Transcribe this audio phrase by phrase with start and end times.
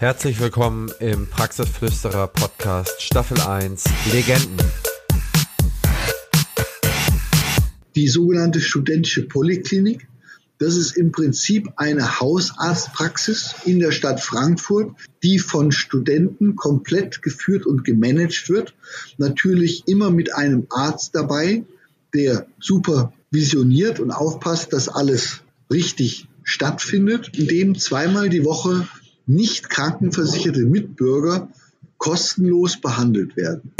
[0.00, 4.56] Herzlich willkommen im Praxisflüsterer Podcast Staffel 1 Legenden.
[7.94, 10.08] Die sogenannte studentische Poliklinik,
[10.56, 14.92] das ist im Prinzip eine Hausarztpraxis in der Stadt Frankfurt,
[15.22, 18.72] die von Studenten komplett geführt und gemanagt wird.
[19.18, 21.62] Natürlich immer mit einem Arzt dabei,
[22.14, 28.88] der supervisioniert und aufpasst, dass alles richtig stattfindet, in dem zweimal die Woche
[29.26, 31.48] nicht krankenversicherte Mitbürger
[31.98, 33.72] kostenlos behandelt werden.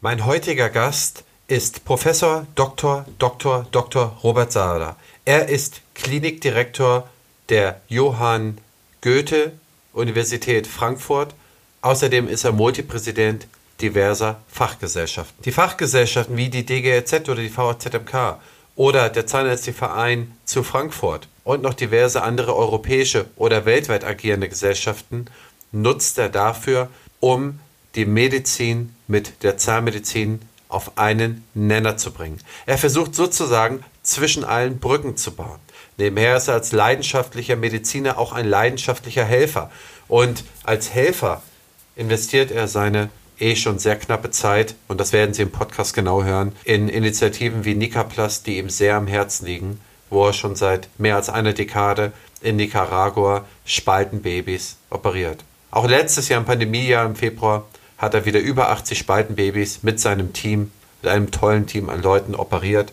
[0.00, 3.04] Mein heutiger Gast ist Professor Dr.
[3.18, 3.66] Dr.
[3.72, 4.18] Dr.
[4.22, 4.96] Robert Sader.
[5.24, 7.08] Er ist Klinikdirektor
[7.48, 8.58] der Johann
[9.00, 9.52] Goethe
[9.92, 11.34] Universität Frankfurt.
[11.80, 13.46] Außerdem ist er Multipräsident
[13.80, 15.42] diverser Fachgesellschaften.
[15.44, 18.38] Die Fachgesellschaften wie die DGZ oder die VZMK
[18.76, 25.24] oder der Zahnärztliche Verein zu Frankfurt und noch diverse andere europäische oder weltweit agierende Gesellschaften
[25.72, 27.58] nutzt er dafür, um
[27.94, 32.38] die Medizin mit der Zahnmedizin auf einen Nenner zu bringen.
[32.66, 35.58] Er versucht sozusagen zwischen allen Brücken zu bauen.
[35.96, 39.70] Nebenher ist er als leidenschaftlicher Mediziner auch ein leidenschaftlicher Helfer.
[40.06, 41.40] Und als Helfer
[41.96, 43.08] investiert er seine
[43.38, 47.64] eh schon sehr knappe Zeit, und das werden Sie im Podcast genau hören, in Initiativen
[47.64, 49.80] wie Nicaplas, die ihm sehr am Herzen liegen
[50.10, 55.44] wo er schon seit mehr als einer Dekade in Nicaragua Spaltenbabys operiert.
[55.70, 57.66] Auch letztes Jahr im Pandemiejahr im Februar
[57.98, 60.70] hat er wieder über 80 Spaltenbabys mit seinem Team,
[61.02, 62.92] mit einem tollen Team an Leuten operiert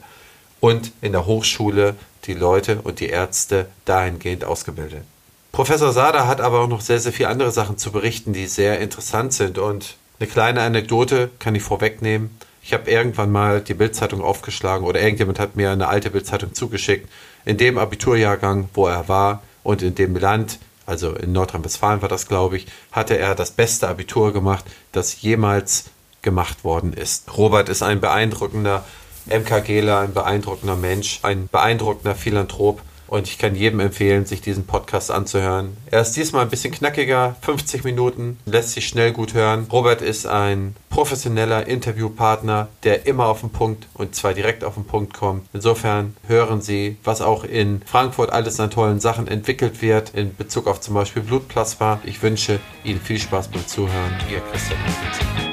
[0.59, 5.03] und in der Hochschule die Leute und die Ärzte dahingehend ausgebildet.
[5.51, 8.79] Professor Sada hat aber auch noch sehr, sehr viele andere Sachen zu berichten, die sehr
[8.79, 9.57] interessant sind.
[9.57, 12.37] Und eine kleine Anekdote kann ich vorwegnehmen.
[12.67, 17.07] Ich habe irgendwann mal die Bildzeitung aufgeschlagen oder irgendjemand hat mir eine alte Bildzeitung zugeschickt.
[17.45, 22.27] In dem Abiturjahrgang, wo er war und in dem Land, also in Nordrhein-Westfalen war das,
[22.27, 25.91] glaube ich, hatte er das beste Abitur gemacht, das jemals
[26.23, 27.37] gemacht worden ist.
[27.37, 28.83] Robert ist ein beeindruckender
[29.27, 35.11] MKGler, ein beeindruckender Mensch, ein beeindruckender Philanthrop und ich kann jedem empfehlen, sich diesen Podcast
[35.11, 35.77] anzuhören.
[35.91, 39.67] Er ist diesmal ein bisschen knackiger, 50 Minuten, lässt sich schnell gut hören.
[39.71, 44.85] Robert ist ein professioneller Interviewpartner, der immer auf den Punkt und zwar direkt auf den
[44.85, 45.47] Punkt kommt.
[45.53, 50.67] Insofern hören Sie, was auch in Frankfurt alles an tollen Sachen entwickelt wird in Bezug
[50.67, 51.99] auf zum Beispiel Blutplasma.
[52.05, 54.13] Ich wünsche Ihnen viel Spaß beim Zuhören.
[54.31, 55.44] Ihr Christian Henrichsen.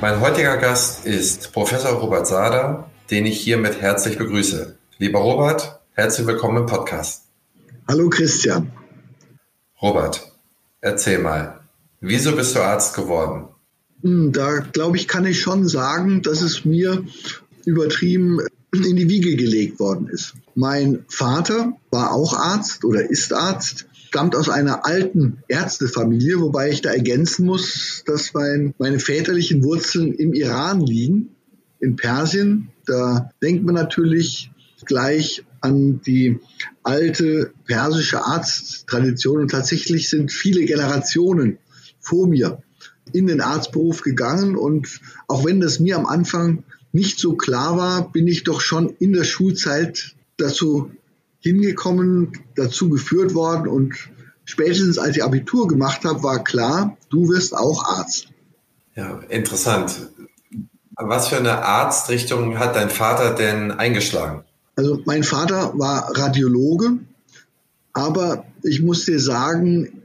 [0.00, 4.78] Mein heutiger Gast ist Professor Robert Sader, den ich hiermit herzlich begrüße.
[4.98, 7.24] Lieber Robert, herzlich willkommen im Podcast.
[7.88, 8.70] Hallo Christian.
[9.82, 10.30] Robert,
[10.80, 11.58] erzähl mal,
[12.00, 13.48] wieso bist du Arzt geworden?
[14.02, 17.04] Hm, da glaube ich, kann ich schon sagen, dass es mir
[17.64, 18.38] übertrieben
[18.72, 20.34] in die Wiege gelegt worden ist.
[20.54, 26.80] Mein Vater war auch Arzt oder ist Arzt stammt aus einer alten Ärztefamilie, wobei ich
[26.80, 31.36] da ergänzen muss, dass mein, meine väterlichen Wurzeln im Iran liegen,
[31.78, 32.70] in Persien.
[32.86, 34.50] Da denkt man natürlich
[34.86, 36.40] gleich an die
[36.82, 41.58] alte persische Arzttradition und tatsächlich sind viele Generationen
[42.00, 42.62] vor mir
[43.12, 48.10] in den Arztberuf gegangen und auch wenn das mir am Anfang nicht so klar war,
[48.10, 50.90] bin ich doch schon in der Schulzeit dazu
[51.40, 53.94] hingekommen, dazu geführt worden und
[54.44, 58.28] spätestens als ich Abitur gemacht habe, war klar, du wirst auch Arzt.
[58.94, 60.10] Ja, interessant.
[60.96, 64.42] Was für eine Arztrichtung hat dein Vater denn eingeschlagen?
[64.74, 66.98] Also mein Vater war Radiologe,
[67.92, 70.02] aber ich muss dir sagen,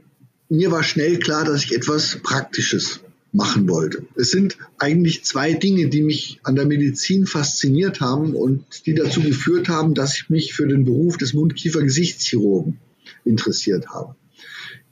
[0.48, 3.00] mir war schnell klar, dass ich etwas Praktisches
[3.34, 4.06] machen wollte.
[4.14, 9.20] Es sind eigentlich zwei Dinge, die mich an der Medizin fasziniert haben und die dazu
[9.22, 12.78] geführt haben, dass ich mich für den Beruf des Mundkiefer-Gesichtschirurgen
[13.24, 14.14] interessiert habe.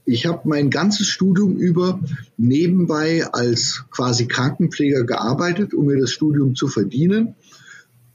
[0.05, 2.01] Ich habe mein ganzes Studium über
[2.37, 7.37] nebenbei als quasi Krankenpfleger gearbeitet, um mir das Studium zu verdienen.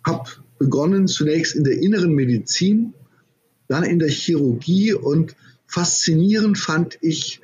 [0.06, 2.94] Habe begonnen zunächst in der inneren Medizin,
[3.70, 5.38] dann in der Chirurgie und
[5.68, 7.40] faszinierend fand ich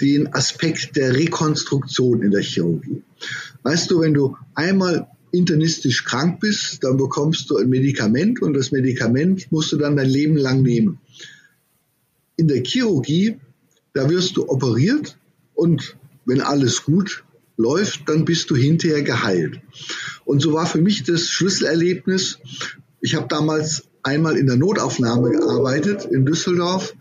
[0.00, 3.02] den Aspekt der Rekonstruktion in der Chirurgie.
[3.62, 8.70] Weißt du, wenn du einmal internistisch krank bist, dann bekommst du ein Medikament und das
[8.70, 10.98] Medikament musst du dann dein Leben lang nehmen.
[12.36, 13.38] In der Chirurgie,
[13.92, 15.18] da wirst du operiert
[15.54, 17.24] und wenn alles gut
[17.56, 19.60] läuft, dann bist du hinterher geheilt.
[20.24, 22.38] Und so war für mich das Schlüsselerlebnis,
[23.00, 26.94] ich habe damals einmal in der Notaufnahme gearbeitet in Düsseldorf,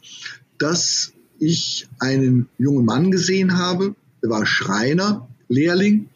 [0.57, 6.09] dass ich einen jungen Mann gesehen habe, der war Schreiner Lehrling,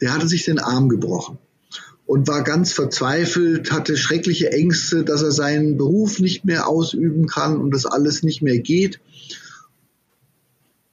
[0.00, 1.38] der hatte sich den Arm gebrochen
[2.06, 7.56] und war ganz verzweifelt, hatte schreckliche Ängste, dass er seinen Beruf nicht mehr ausüben kann
[7.56, 9.00] und das alles nicht mehr geht.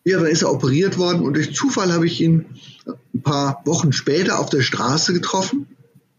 [0.05, 2.45] Ja, dann ist er operiert worden und durch Zufall habe ich ihn
[3.13, 5.67] ein paar Wochen später auf der Straße getroffen.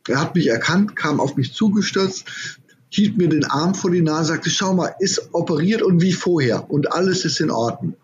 [0.07, 2.60] Er hat mich erkannt, kam auf mich zugestürzt,
[2.91, 6.71] hielt mir den Arm vor die Nase, sagte, schau mal, ist operiert und wie vorher
[6.71, 7.95] und alles ist in Ordnung.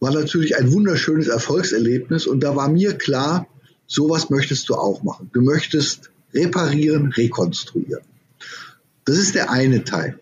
[0.00, 3.46] War natürlich ein wunderschönes Erfolgserlebnis und da war mir klar,
[3.86, 5.30] sowas möchtest du auch machen.
[5.32, 8.02] Du möchtest reparieren, rekonstruieren.
[9.04, 10.18] Das ist der eine Teil.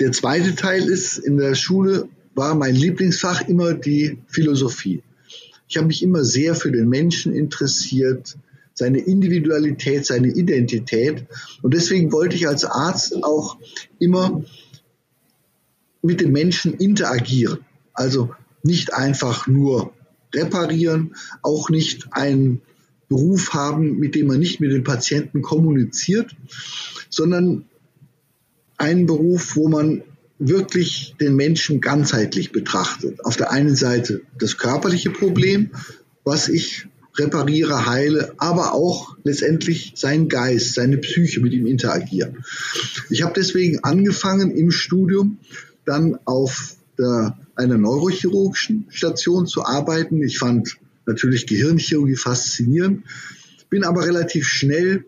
[0.00, 5.02] Der zweite Teil ist, in der Schule war mein Lieblingsfach immer die Philosophie.
[5.68, 8.36] Ich habe mich immer sehr für den Menschen interessiert,
[8.74, 11.24] seine Individualität, seine Identität.
[11.62, 13.56] Und deswegen wollte ich als Arzt auch
[13.98, 14.44] immer
[16.02, 17.60] mit den Menschen interagieren.
[17.94, 19.92] Also nicht einfach nur
[20.34, 22.60] reparieren, auch nicht einen
[23.08, 26.34] Beruf haben, mit dem man nicht mit den Patienten kommuniziert,
[27.08, 27.66] sondern
[28.76, 30.02] einen Beruf, wo man
[30.38, 33.24] wirklich den Menschen ganzheitlich betrachtet.
[33.24, 35.70] Auf der einen Seite das körperliche Problem,
[36.24, 42.44] was ich repariere, heile, aber auch letztendlich sein Geist, seine Psyche mit ihm interagieren.
[43.10, 45.38] Ich habe deswegen angefangen im Studium
[45.84, 50.22] dann auf der, einer neurochirurgischen Station zu arbeiten.
[50.22, 50.76] Ich fand
[51.06, 53.04] natürlich Gehirnchirurgie faszinierend,
[53.70, 55.04] bin aber relativ schnell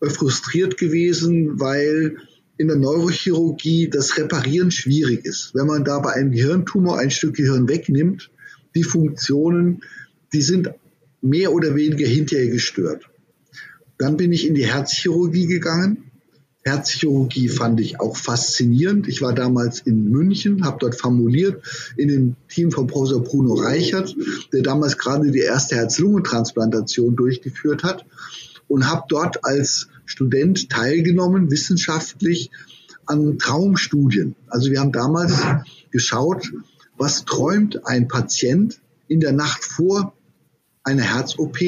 [0.00, 2.18] frustriert gewesen, weil
[2.56, 5.54] in der Neurochirurgie das Reparieren schwierig ist.
[5.54, 8.30] Wenn man da bei einem Gehirntumor ein Stück Gehirn wegnimmt,
[8.74, 9.82] die Funktionen,
[10.32, 10.70] die sind
[11.24, 13.08] mehr oder weniger hinterher gestört.
[13.98, 16.10] Dann bin ich in die Herzchirurgie gegangen.
[16.64, 19.08] Herzchirurgie fand ich auch faszinierend.
[19.08, 21.62] Ich war damals in München, habe dort formuliert
[21.96, 24.14] in dem Team von Professor Bruno Reichert,
[24.52, 28.04] der damals gerade die erste Herz-Lungen-Transplantation durchgeführt hat
[28.68, 32.50] und habe dort als Student teilgenommen, wissenschaftlich
[33.06, 34.34] an Traumstudien.
[34.48, 35.34] Also wir haben damals
[35.90, 36.52] geschaut,
[36.98, 40.14] was träumt ein Patient in der Nacht vor
[40.84, 41.58] einer Herz-OP,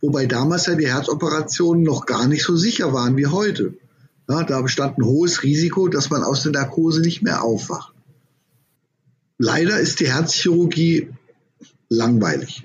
[0.00, 3.74] wobei damals ja die Herzoperationen noch gar nicht so sicher waren wie heute.
[4.28, 7.92] Ja, da bestand ein hohes Risiko, dass man aus der Narkose nicht mehr aufwacht.
[9.38, 11.08] Leider ist die Herzchirurgie
[11.88, 12.64] langweilig,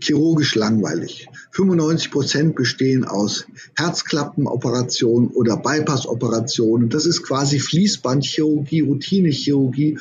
[0.00, 1.28] chirurgisch langweilig.
[1.52, 3.46] 95 Prozent bestehen aus
[3.76, 6.90] Herzklappenoperationen oder Bypassoperationen.
[6.90, 9.98] Das ist quasi Fließbandchirurgie, Routinechirurgie,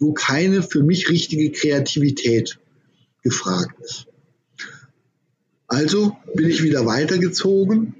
[0.00, 2.58] wo keine für mich richtige Kreativität
[3.22, 4.06] gefragt ist.
[5.68, 7.94] Also bin ich wieder weitergezogen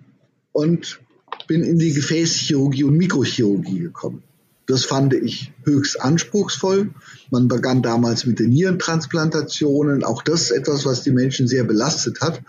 [0.53, 1.01] und
[1.47, 4.23] bin in die Gefäßchirurgie und Mikrochirurgie gekommen.
[4.67, 6.91] Das fand ich höchst anspruchsvoll.
[7.31, 10.05] Man begann damals mit den Nierentransplantationen.
[10.05, 12.43] Auch das ist etwas, was die Menschen sehr belastet hat.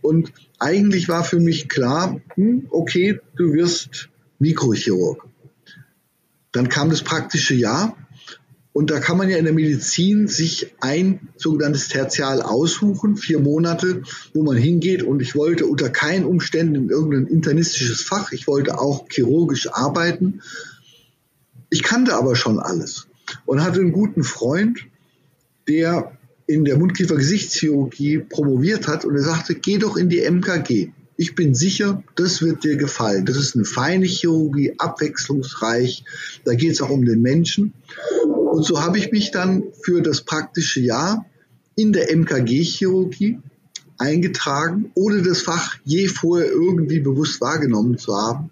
[0.00, 4.08] Und eigentlich war für mich klar, hm, okay, du wirst
[4.38, 5.26] Mikrochirurg.
[6.52, 7.96] Dann kam das praktische Jahr
[8.72, 14.02] und da kann man ja in der Medizin sich ein sogenanntes Tertial aussuchen, vier Monate,
[14.32, 15.02] wo man hingeht.
[15.02, 18.32] Und ich wollte unter keinen Umständen in irgendein internistisches Fach.
[18.32, 20.40] Ich wollte auch chirurgisch arbeiten.
[21.68, 23.08] Ich kannte aber schon alles
[23.44, 24.86] und hatte einen guten Freund,
[25.68, 26.16] der
[26.46, 30.92] in der Mundkiefer-Gesichtschirurgie promoviert hat und er sagte, geh doch in die MKG.
[31.16, 33.26] Ich bin sicher, das wird dir gefallen.
[33.26, 36.04] Das ist eine feine Chirurgie, abwechslungsreich.
[36.44, 37.74] Da geht es auch um den Menschen.
[38.52, 41.24] Und so habe ich mich dann für das praktische Jahr
[41.74, 43.38] in der MKG-Chirurgie
[43.96, 48.50] eingetragen, ohne das Fach je vorher irgendwie bewusst wahrgenommen zu haben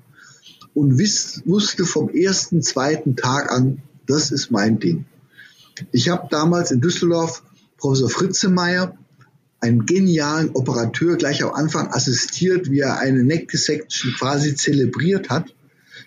[0.75, 5.05] und wusste vom ersten, zweiten Tag an, das ist mein Ding.
[5.93, 7.43] Ich habe damals in Düsseldorf
[7.77, 8.97] Professor Fritzemeyer,
[9.61, 15.55] einen genialen Operateur, gleich am Anfang assistiert, wie er eine Neck Dissection quasi zelebriert hat.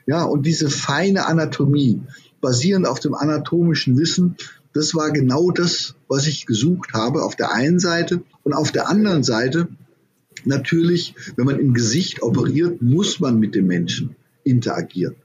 [0.08, 2.02] Ja, und diese feine Anatomie,
[2.44, 4.36] basierend auf dem anatomischen Wissen,
[4.74, 8.22] das war genau das, was ich gesucht habe auf der einen Seite.
[8.44, 9.70] Und auf der anderen Seite,
[10.44, 15.16] natürlich, wenn man im Gesicht operiert, muss man mit dem Menschen interagieren.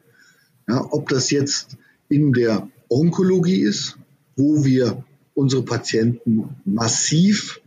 [0.68, 1.76] Ja, ob das jetzt
[2.08, 3.98] in der Onkologie ist,
[4.36, 7.60] wo wir unsere Patienten massiv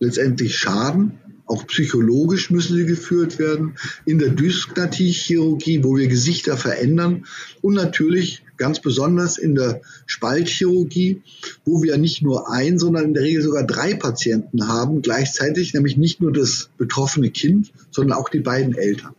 [0.00, 1.18] letztendlich schaden.
[1.46, 3.74] Auch psychologisch müssen sie geführt werden.
[4.06, 7.26] In der Dysknatie-Chirurgie, wo wir Gesichter verändern.
[7.60, 11.22] Und natürlich ganz besonders in der Spaltchirurgie,
[11.64, 15.96] wo wir nicht nur ein, sondern in der Regel sogar drei Patienten haben, gleichzeitig, nämlich
[15.96, 19.14] nicht nur das betroffene Kind, sondern auch die beiden Eltern.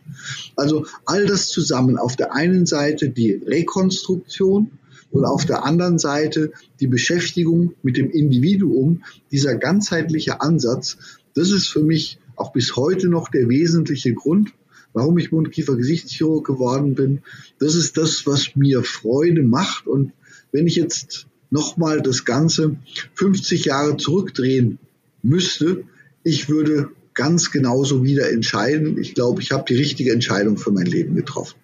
[0.56, 1.98] Also all das zusammen.
[1.98, 4.70] Auf der einen Seite die Rekonstruktion,
[5.12, 10.98] und auf der anderen Seite die Beschäftigung mit dem Individuum, dieser ganzheitliche Ansatz,
[11.34, 14.52] Das ist für mich auch bis heute noch der wesentliche Grund,
[14.96, 17.20] warum ich Mundkiefer-Gesichtschirurg geworden bin.
[17.58, 19.86] Das ist das, was mir Freude macht.
[19.86, 20.12] Und
[20.52, 22.76] wenn ich jetzt nochmal das Ganze
[23.14, 24.78] 50 Jahre zurückdrehen
[25.22, 25.84] müsste,
[26.22, 28.98] ich würde ganz genauso wieder entscheiden.
[28.98, 31.56] Ich glaube, ich habe die richtige Entscheidung für mein Leben getroffen.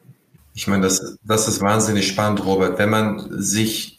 [0.55, 2.79] Ich meine, das, das ist wahnsinnig spannend, Robert.
[2.79, 3.92] Wenn man sich,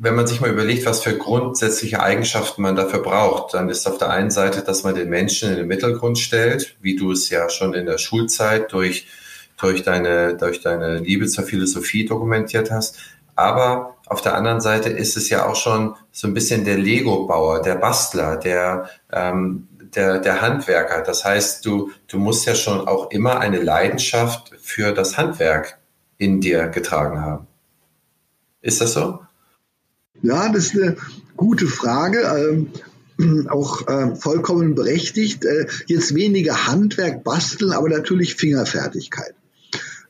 [0.00, 3.98] wenn man sich mal überlegt, was für grundsätzliche Eigenschaften man dafür braucht, dann ist auf
[3.98, 7.50] der einen Seite, dass man den Menschen in den Mittelgrund stellt, wie du es ja
[7.50, 9.08] schon in der Schulzeit durch,
[9.60, 12.98] durch deine, durch deine Liebe zur Philosophie dokumentiert hast.
[13.34, 17.62] Aber auf der anderen Seite ist es ja auch schon so ein bisschen der Lego-Bauer,
[17.62, 21.02] der Bastler, der, ähm, der, der Handwerker.
[21.02, 25.78] Das heißt, du, du musst ja schon auch immer eine Leidenschaft für das Handwerk
[26.18, 27.48] in dir getragen haben.
[28.60, 29.20] Ist das so?
[30.22, 30.96] Ja, das ist eine
[31.36, 32.20] gute Frage.
[33.18, 35.44] Ähm, auch äh, vollkommen berechtigt.
[35.44, 39.34] Äh, jetzt weniger Handwerk, Basteln, aber natürlich Fingerfertigkeit.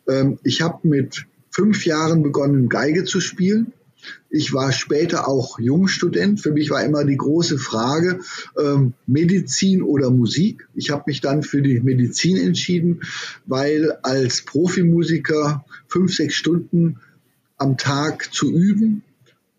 [0.08, 3.72] Ähm, ich habe mit fünf Jahren begonnen, Geige zu spielen.
[4.30, 6.40] Ich war später auch Jungstudent.
[6.40, 8.20] Für mich war immer die große Frage,
[8.58, 10.68] ähm, Medizin oder Musik.
[10.74, 13.00] Ich habe mich dann für die Medizin entschieden,
[13.46, 17.00] weil als Profimusiker fünf, sechs Stunden
[17.56, 19.02] am Tag zu üben,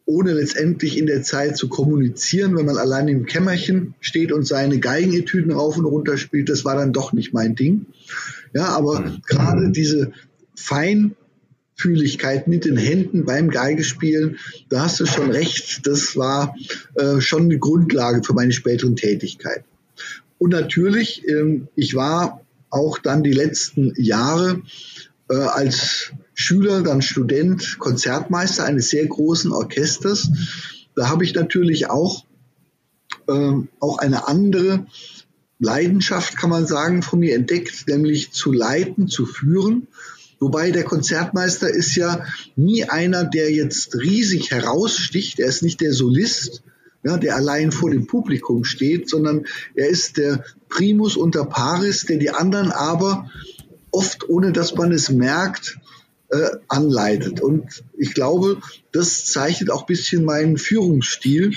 [0.10, 4.80] ohne letztendlich in der Zeit zu kommunizieren, wenn man allein im Kämmerchen steht und seine
[4.80, 7.86] Geigenetüden rauf und runter spielt, das war dann doch nicht mein Ding.
[8.54, 9.22] Ja, aber mhm.
[9.28, 10.12] gerade diese
[10.56, 11.16] fein
[11.80, 14.38] Feinfühligkeit mit den Händen beim Geigespielen,
[14.70, 16.56] da hast du schon recht, das war
[16.96, 19.63] äh, schon eine Grundlage für meine späteren Tätigkeit.
[20.39, 24.62] Und natürlich, ähm, ich war auch dann die letzten Jahre
[25.30, 30.30] äh, als Schüler, dann Student, Konzertmeister eines sehr großen Orchesters.
[30.96, 32.26] Da habe ich natürlich auch,
[33.28, 34.86] äh, auch eine andere
[35.60, 39.88] Leidenschaft, kann man sagen, von mir entdeckt, nämlich zu leiten, zu führen.
[40.40, 45.40] Wobei der Konzertmeister ist ja nie einer, der jetzt riesig heraussticht.
[45.40, 46.64] Er ist nicht der Solist,
[47.04, 49.46] ja, der allein vor dem Publikum steht, sondern
[49.76, 53.30] er ist der Primus unter Paris, der die anderen aber
[53.91, 55.77] oft, ohne dass man es merkt,
[56.29, 57.41] äh, anleitet.
[57.41, 58.58] Und ich glaube,
[58.91, 61.53] das zeichnet auch ein bisschen meinen Führungsstil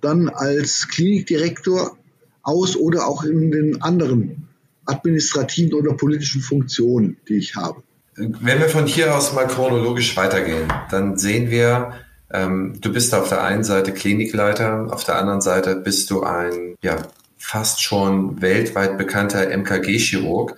[0.00, 1.96] dann als Klinikdirektor
[2.42, 4.48] aus oder auch in den anderen
[4.84, 7.82] administrativen oder politischen Funktionen, die ich habe.
[8.16, 11.92] Wenn wir von hier aus mal chronologisch weitergehen, dann sehen wir,
[12.32, 16.76] ähm, du bist auf der einen Seite Klinikleiter, auf der anderen Seite bist du ein
[16.82, 16.96] ja,
[17.36, 20.56] fast schon weltweit bekannter MKG-Chirurg.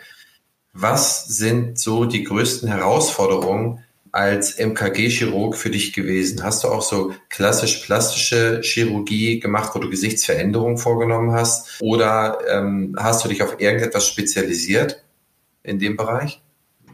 [0.81, 3.81] Was sind so die größten Herausforderungen
[4.13, 6.45] als MKG-Chirurg für dich gewesen?
[6.45, 11.81] Hast du auch so klassisch plastische Chirurgie gemacht, wo du Gesichtsveränderungen vorgenommen hast?
[11.81, 15.03] Oder ähm, hast du dich auf irgendetwas spezialisiert
[15.65, 16.41] in dem Bereich?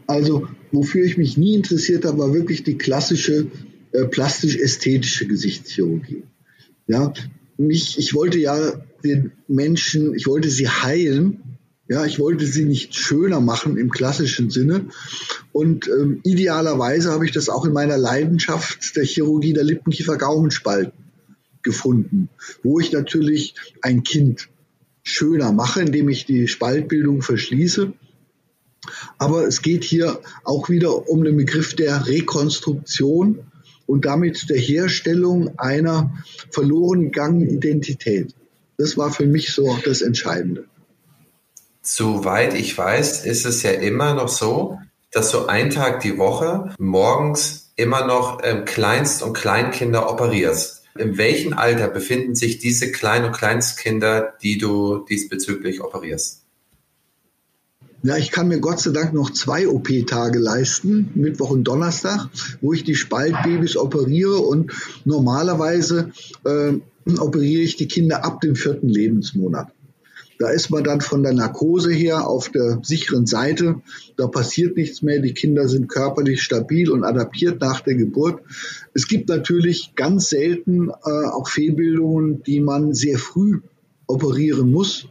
[0.07, 3.51] Also, wofür ich mich nie interessiert habe, war wirklich die klassische
[3.91, 6.23] äh, plastisch-ästhetische Gesichtschirurgie.
[6.87, 7.13] Ja,
[7.57, 11.43] mich, ich wollte ja den Menschen, ich wollte sie heilen.
[11.87, 14.87] Ja, ich wollte sie nicht schöner machen im klassischen Sinne.
[15.51, 20.93] Und ähm, idealerweise habe ich das auch in meiner Leidenschaft der Chirurgie der Lippenkiefer-Gaumenspalten
[21.61, 22.29] gefunden,
[22.63, 24.49] wo ich natürlich ein Kind
[25.03, 27.93] schöner mache, indem ich die Spaltbildung verschließe
[29.17, 33.39] aber es geht hier auch wieder um den Begriff der Rekonstruktion
[33.87, 36.13] und damit der Herstellung einer
[36.51, 38.33] verloren gegangenen Identität.
[38.77, 40.65] Das war für mich so das Entscheidende.
[41.87, 44.79] Soweit ich weiß, ist es ja immer noch so,
[45.11, 50.81] dass so ein Tag die Woche morgens immer noch ähm, Kleinst- und Kleinkinder operierst.
[50.97, 56.41] In welchem Alter befinden sich diese Klein- und Kleinstkinder, die du diesbezüglich operierst?
[58.01, 62.29] Ja, ich kann mir Gott sei Dank noch zwei OP-Tage leisten, Mittwoch und Donnerstag,
[62.61, 64.71] wo ich die Spaltbabys operiere und
[65.05, 66.11] normalerweise
[66.45, 66.73] äh,
[67.19, 69.74] operiere ich die Kinder ab dem vierten Lebensmonat.
[70.37, 73.81] Da ist man dann von der Narkose her auf der sicheren Seite.
[74.17, 75.19] Da passiert nichts mehr.
[75.19, 78.41] Die Kinder sind körperlich stabil und adaptiert nach der Geburt.
[78.93, 83.61] Es gibt natürlich ganz selten äh, auch Fehlbildungen, die man sehr früh
[84.07, 85.07] operieren muss.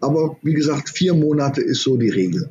[0.00, 2.48] Aber wie gesagt, vier Monate ist so die Regel.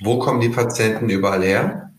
[0.00, 1.92] Wo kommen die Patienten überall her?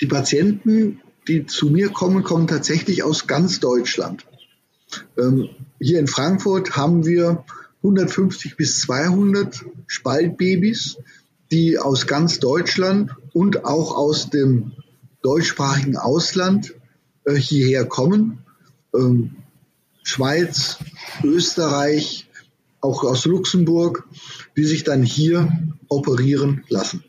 [0.00, 4.24] Die Patienten, die zu mir kommen, kommen tatsächlich aus ganz Deutschland.
[5.18, 7.44] Ähm, hier in Frankfurt haben wir
[7.82, 10.98] 150 bis 200 Spaltbabys,
[11.50, 14.72] die aus ganz Deutschland und auch aus dem
[15.22, 16.74] deutschsprachigen Ausland
[17.24, 18.44] äh, hierher kommen.
[18.94, 19.36] Ähm,
[20.02, 20.78] Schweiz,
[21.22, 22.28] Österreich,
[22.80, 24.06] auch aus Luxemburg,
[24.56, 25.52] die sich dann hier
[25.88, 27.04] operieren lassen.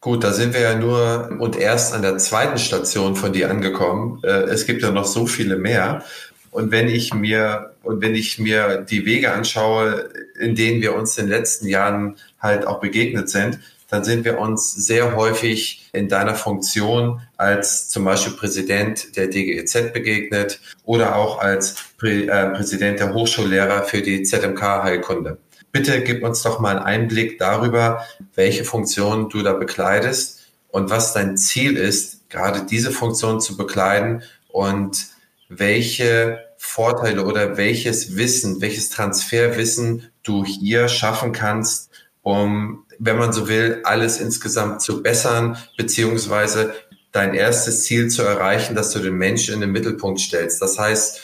[0.00, 4.20] Gut, da sind wir ja nur und erst an der zweiten Station von dir angekommen.
[4.24, 6.02] Äh, es gibt ja noch so viele mehr.
[6.52, 11.16] Und wenn ich mir, und wenn ich mir die Wege anschaue, in denen wir uns
[11.18, 16.08] in den letzten Jahren halt auch begegnet sind, dann sind wir uns sehr häufig in
[16.08, 23.00] deiner Funktion als zum Beispiel Präsident der DGEZ begegnet oder auch als Prä äh, Präsident
[23.00, 25.38] der Hochschullehrer für die ZMK-Heilkunde.
[25.72, 31.14] Bitte gib uns doch mal einen Einblick darüber, welche Funktion du da bekleidest und was
[31.14, 35.11] dein Ziel ist, gerade diese Funktion zu bekleiden und
[35.58, 41.90] welche Vorteile oder welches Wissen, welches Transferwissen du hier schaffen kannst,
[42.22, 46.74] um, wenn man so will, alles insgesamt zu bessern, beziehungsweise
[47.10, 50.62] dein erstes Ziel zu erreichen, dass du den Menschen in den Mittelpunkt stellst.
[50.62, 51.20] Das heißt,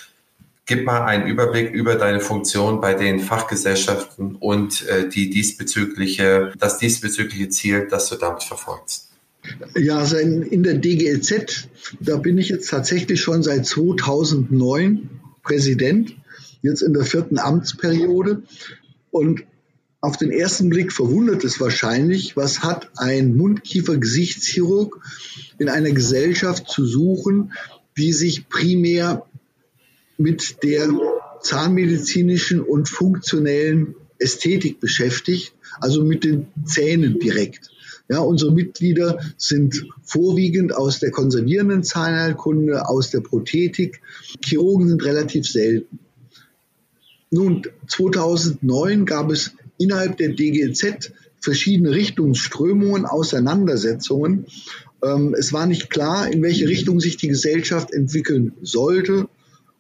[0.67, 6.79] gib mal einen Überblick über deine Funktion bei den Fachgesellschaften und äh, die diesbezügliche, das
[6.79, 9.08] diesbezügliche Ziel, das du damit verfolgst.
[9.77, 11.69] Ja, in der DGLZ,
[12.01, 15.11] da bin ich jetzt tatsächlich schon seit 2009
[15.43, 16.15] Präsident,
[16.63, 18.43] jetzt in der vierten Amtsperiode.
[19.11, 19.45] Und
[20.01, 25.01] auf den ersten Blick verwundert es wahrscheinlich, was hat ein Mundkiefer-Gesichtschirurg
[25.59, 27.53] in einer Gesellschaft zu suchen,
[27.97, 29.27] die sich primär
[30.19, 30.89] mit der
[31.43, 37.71] zahnmedizinischen und funktionellen Ästhetik beschäftigt, also mit den Zähnen direkt.
[38.09, 44.01] Ja, unsere Mitglieder sind vorwiegend aus der konservierenden Zahnheilkunde, aus der Prothetik.
[44.43, 45.99] Chirurgen sind relativ selten.
[47.31, 54.47] Nun, 2009 gab es innerhalb der DGZ verschiedene Richtungsströmungen, Auseinandersetzungen.
[55.03, 59.29] Ähm, es war nicht klar, in welche Richtung sich die Gesellschaft entwickeln sollte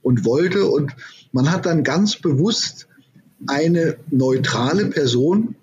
[0.02, 0.66] und wollte.
[0.66, 0.92] Und
[1.32, 2.86] man hat dann ganz bewusst
[3.46, 5.54] eine neutrale Person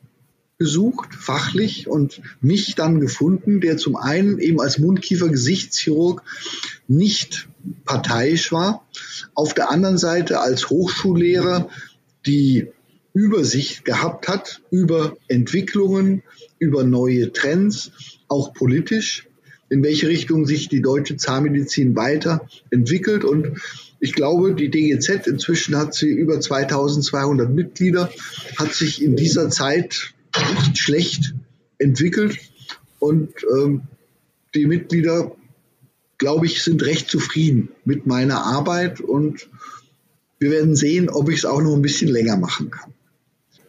[0.58, 6.24] gesucht, fachlich, und mich dann gefunden, der zum einen eben als Mundkiefer-Gesichtschirurg
[6.88, 7.50] nicht
[7.84, 8.88] parteiisch war,
[9.34, 11.70] auf der anderen Seite als Hochschullehrer
[12.26, 12.68] die
[13.14, 16.24] Übersicht gehabt hat über Entwicklungen,
[16.60, 17.92] über neue Trends,
[18.28, 19.28] auch politisch,
[19.70, 23.24] in welche Richtung sich die deutsche Zahnmedizin weiterentwickelt.
[23.24, 23.60] Und
[24.00, 28.12] ich glaube, die DGZ, inzwischen hat sie über 2200 Mitglieder,
[28.58, 30.14] hat sich in dieser Zeit
[30.54, 31.34] nicht schlecht
[31.78, 32.38] entwickelt
[33.00, 33.84] und ähm,
[34.54, 35.36] die Mitglieder,
[36.18, 39.50] glaube ich, sind recht zufrieden mit meiner Arbeit und
[40.40, 42.94] wir werden sehen, ob ich es auch noch ein bisschen länger machen kann.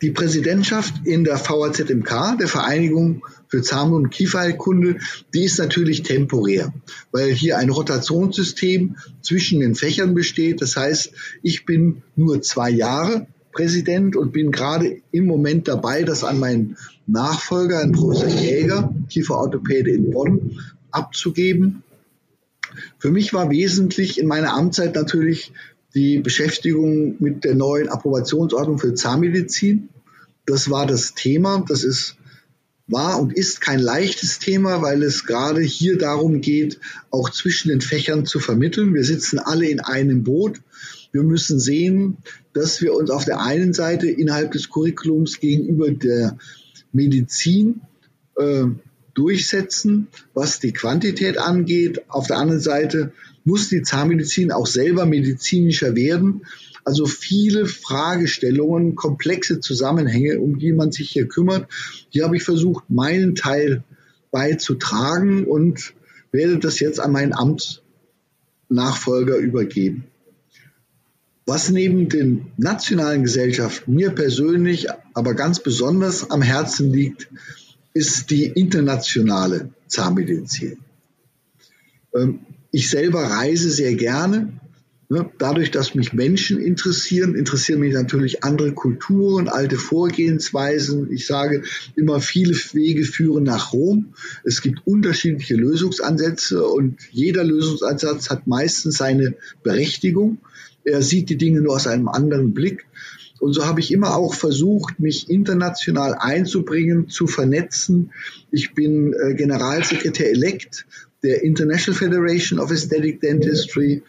[0.02, 4.98] Die Präsidentschaft in der VAZMK, der Vereinigung für Zahn- und Kieferheilkunde,
[5.32, 6.72] die ist natürlich temporär,
[7.12, 10.60] weil hier ein Rotationssystem zwischen den Fächern besteht.
[10.60, 13.26] Das heißt, ich bin nur zwei Jahre
[13.56, 19.90] Präsident und bin gerade im Moment dabei, das an meinen Nachfolger, an Professor Jäger, Kieferorthopäde
[19.92, 21.82] in Bonn, abzugeben.
[22.98, 25.54] Für mich war wesentlich in meiner Amtszeit natürlich
[25.94, 29.88] die Beschäftigung mit der neuen Approbationsordnung für Zahnmedizin.
[30.44, 31.64] Das war das Thema.
[31.66, 32.18] Das ist
[32.88, 36.78] war und ist kein leichtes Thema, weil es gerade hier darum geht,
[37.10, 38.94] auch zwischen den Fächern zu vermitteln.
[38.94, 40.60] Wir sitzen alle in einem Boot.
[41.12, 42.18] Wir müssen sehen,
[42.52, 46.38] dass wir uns auf der einen Seite innerhalb des Curriculums gegenüber der
[46.92, 47.80] Medizin
[48.36, 48.66] äh,
[49.14, 52.02] durchsetzen, was die Quantität angeht.
[52.08, 53.12] Auf der anderen Seite
[53.44, 56.42] muss die Zahnmedizin auch selber medizinischer werden.
[56.86, 61.68] Also viele Fragestellungen, komplexe Zusammenhänge, um die man sich hier kümmert.
[62.10, 63.82] Hier habe ich versucht, meinen Teil
[64.30, 65.94] beizutragen und
[66.30, 70.04] werde das jetzt an meinen Amtsnachfolger übergeben.
[71.44, 77.28] Was neben den nationalen Gesellschaften mir persönlich aber ganz besonders am Herzen liegt,
[77.94, 80.78] ist die internationale Zahnmedizin.
[82.14, 84.60] Ähm, ich selber reise sehr gerne.
[85.08, 91.12] Ne, dadurch, dass mich Menschen interessieren, interessieren mich natürlich andere Kulturen, alte Vorgehensweisen.
[91.12, 91.62] Ich sage
[91.94, 94.14] immer, viele Wege führen nach Rom.
[94.42, 100.38] Es gibt unterschiedliche Lösungsansätze und jeder Lösungsansatz hat meistens seine Berechtigung.
[100.82, 102.86] Er sieht die Dinge nur aus einem anderen Blick.
[103.38, 108.12] Und so habe ich immer auch versucht, mich international einzubringen, zu vernetzen.
[108.50, 110.86] Ich bin äh, Generalsekretär elekt
[111.22, 114.02] der International Federation of Aesthetic Dentistry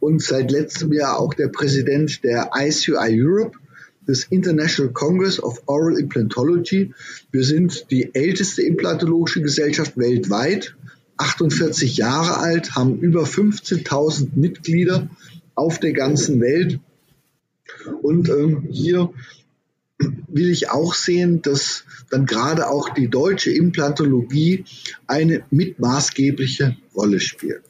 [0.00, 3.58] und seit letztem Jahr auch der Präsident der ICI Europe,
[4.06, 6.92] des International Congress of Oral Implantology.
[7.32, 10.76] Wir sind die älteste implantologische Gesellschaft weltweit,
[11.16, 15.08] 48 Jahre alt, haben über 15.000 Mitglieder
[15.54, 16.80] auf der ganzen Welt
[18.02, 19.10] Und ähm, hier
[19.98, 24.64] will ich auch sehen, dass dann gerade auch die deutsche Implantologie
[25.06, 27.62] eine mitmaßgebliche Rolle spielt.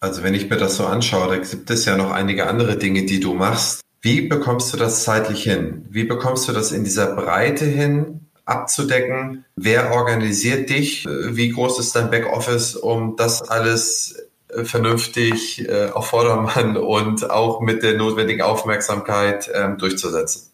[0.00, 3.04] Also wenn ich mir das so anschaue, da gibt es ja noch einige andere Dinge,
[3.04, 3.82] die du machst.
[4.00, 5.84] Wie bekommst du das zeitlich hin?
[5.90, 9.44] Wie bekommst du das in dieser Breite hin, abzudecken?
[9.56, 11.06] Wer organisiert dich?
[11.06, 17.60] Wie groß ist dein Backoffice, um das alles äh, vernünftig äh, auf Vordermann und auch
[17.60, 20.49] mit der notwendigen Aufmerksamkeit ähm, durchzusetzen?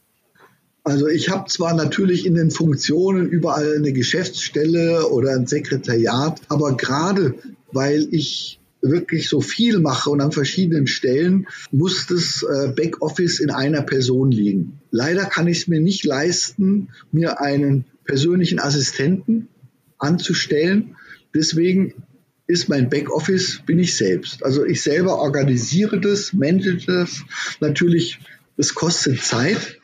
[0.86, 6.76] Also ich habe zwar natürlich in den Funktionen überall eine Geschäftsstelle oder ein Sekretariat, aber
[6.76, 7.34] gerade
[7.72, 13.50] weil ich wirklich so viel mache und an verschiedenen Stellen, muss das äh, Backoffice in
[13.50, 14.78] einer Person liegen.
[14.92, 19.48] Leider kann ich es mir nicht leisten, mir einen persönlichen Assistenten
[19.98, 20.94] anzustellen.
[21.34, 21.94] Deswegen
[22.46, 24.44] ist mein Backoffice, bin ich selbst.
[24.44, 27.24] Also ich selber organisiere das, manage das.
[27.58, 28.20] Natürlich,
[28.56, 29.75] es kostet Zeit,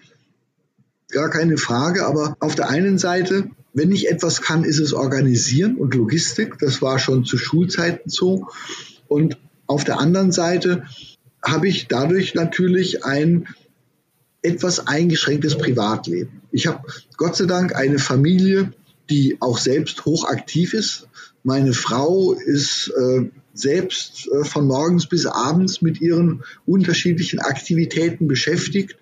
[1.12, 2.07] gar keine Frage.
[2.07, 6.59] Aber auf der einen Seite, wenn ich etwas kann, ist es Organisieren und Logistik.
[6.59, 8.48] Das war schon zu Schulzeiten so.
[9.09, 10.85] Und auf der anderen Seite
[11.42, 13.46] habe ich dadurch natürlich ein
[14.42, 16.42] etwas eingeschränktes Privatleben.
[16.51, 16.83] Ich habe
[17.16, 18.72] Gott sei Dank eine Familie,
[19.09, 21.09] die auch selbst hochaktiv ist.
[21.44, 28.96] Meine Frau ist äh, selbst äh, von morgens bis abends mit ihren unterschiedlichen Aktivitäten beschäftigt.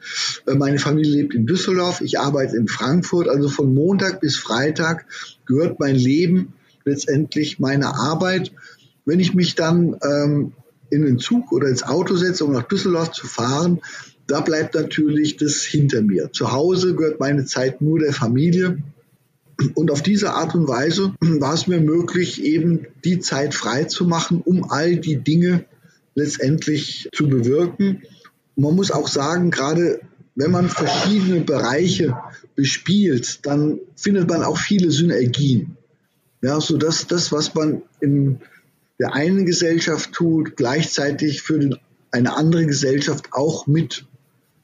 [0.46, 5.06] Äh, meine Familie lebt in Düsseldorf, ich arbeite in Frankfurt, also von Montag bis Freitag
[5.46, 8.52] gehört mein Leben letztendlich meiner Arbeit.
[9.04, 10.52] Wenn ich mich dann ähm,
[10.90, 13.80] in den Zug oder ins Auto setze, um nach Düsseldorf zu fahren,
[14.26, 16.32] da bleibt natürlich das hinter mir.
[16.32, 18.78] Zu Hause gehört meine Zeit nur der Familie.
[19.74, 24.06] Und auf diese Art und Weise war es mir möglich, eben die Zeit frei zu
[24.06, 25.64] machen, um all die Dinge
[26.14, 28.02] letztendlich zu bewirken.
[28.56, 30.00] man muss auch sagen, gerade
[30.34, 32.16] wenn man verschiedene Bereiche
[32.54, 35.76] bespielt, dann findet man auch viele Synergien.
[36.42, 38.40] Ja, so dass das, was man in
[38.98, 41.78] der einen Gesellschaft tut, gleichzeitig für
[42.10, 44.06] eine andere Gesellschaft auch mit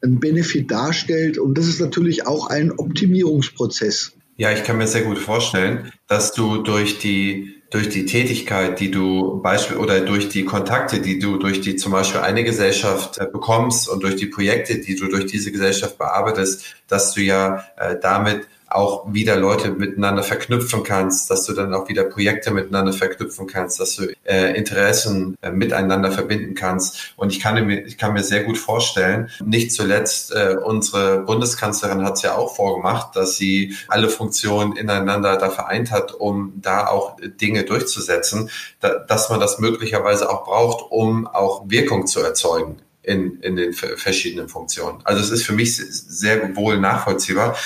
[0.03, 1.39] einen Benefit darstellt.
[1.39, 4.16] Und das ist natürlich auch ein Optimierungsprozess.
[4.39, 8.93] Ja, ich kann mir sehr gut vorstellen, dass du durch die durch die Tätigkeit, die
[8.93, 13.27] du Beispiel oder durch die Kontakte, die du durch die zum Beispiel eine Gesellschaft äh,
[13.27, 17.97] bekommst und durch die Projekte, die du durch diese Gesellschaft bearbeitest, dass du ja äh,
[18.01, 23.47] damit auch wieder Leute miteinander verknüpfen kannst, dass du dann auch wieder Projekte miteinander verknüpfen
[23.47, 27.15] kannst, dass du äh, Interessen äh, miteinander verbinden kannst.
[27.17, 32.05] Und ich kann mir, ich kann mir sehr gut vorstellen, nicht zuletzt äh, unsere Bundeskanzlerin
[32.05, 36.89] hat es ja auch vorgemacht, dass sie alle Funktionen ineinander da vereint hat, um da
[36.89, 38.51] auch Dinge durchzusetzen,
[38.81, 43.73] da, dass man das möglicherweise auch braucht, um auch Wirkung zu erzeugen in, in den
[43.73, 44.99] verschiedenen Funktionen.
[45.05, 47.57] Also es ist für mich sehr wohl nachvollziehbar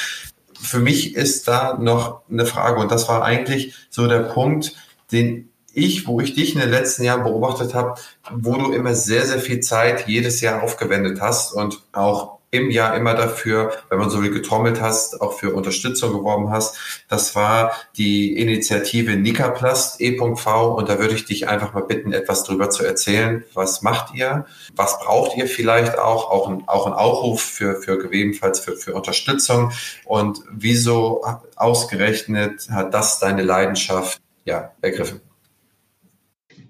[0.61, 2.81] für mich ist da noch eine Frage.
[2.81, 4.75] Und das war eigentlich so der Punkt,
[5.12, 7.94] den ich, wo ich dich in den letzten Jahren beobachtet habe,
[8.31, 12.97] wo du immer sehr, sehr viel Zeit jedes Jahr aufgewendet hast und auch im Jahr
[12.97, 17.05] immer dafür, wenn man so wie getrommelt hast, auch für Unterstützung geworben hast.
[17.09, 20.75] Das war die Initiative Nikaplast E.V.
[20.75, 23.45] Und da würde ich dich einfach mal bitten, etwas drüber zu erzählen.
[23.55, 24.47] Was macht ihr?
[24.75, 26.31] Was braucht ihr vielleicht auch?
[26.31, 29.71] Auch ein, auch ein Aufruf für, für gegebenenfalls für, für Unterstützung.
[30.05, 35.21] Und wieso ausgerechnet hat das deine Leidenschaft ja, ergriffen?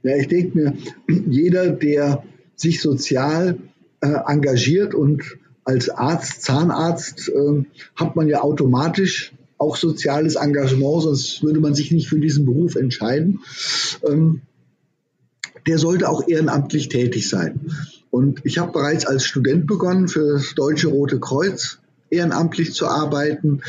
[0.03, 0.75] Ja, ich denke mir,
[1.09, 2.23] jeder, der
[2.57, 3.59] sich sozial
[4.03, 7.64] äh, engagiert und als Arzt, Zahnarzt äh,
[7.96, 12.77] hat man ja automatisch auch soziales Engagement, sonst würde man sich nicht für diesen Beruf
[12.77, 13.40] entscheiden.
[14.07, 14.40] Ähm,
[15.66, 17.61] der sollte auch ehrenamtlich tätig sein.
[18.11, 21.80] Und ich habe bereits als Student begonnen für das Deutsche Rote Kreuz
[22.11, 23.62] ehrenamtlich zu arbeiten.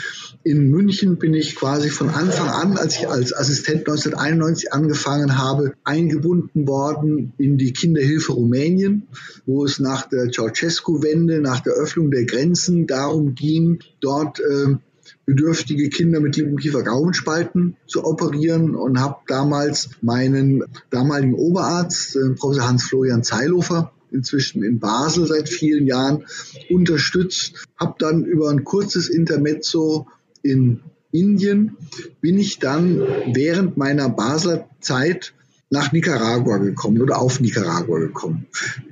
[0.44, 5.74] In München bin ich quasi von Anfang an, als ich als Assistent 1991 angefangen habe,
[5.84, 9.08] eingebunden worden in die Kinderhilfe Rumänien,
[9.46, 14.76] wo es nach der Ceausescu-Wende, nach der Öffnung der Grenzen darum ging, dort äh,
[15.26, 23.24] bedürftige Kinder mit Lippenkiefer-Gaumenspalten zu operieren und habe damals meinen damaligen Oberarzt, äh, Professor Hans-Florian
[23.24, 26.26] Zeilhofer, inzwischen in Basel seit vielen Jahren
[26.70, 27.66] unterstützt.
[27.78, 30.08] Habe dann über ein kurzes Intermezzo
[30.42, 31.78] in Indien
[32.22, 33.00] bin ich dann
[33.34, 35.34] während meiner Basler Zeit
[35.70, 38.46] nach Nicaragua gekommen oder auf Nicaragua gekommen.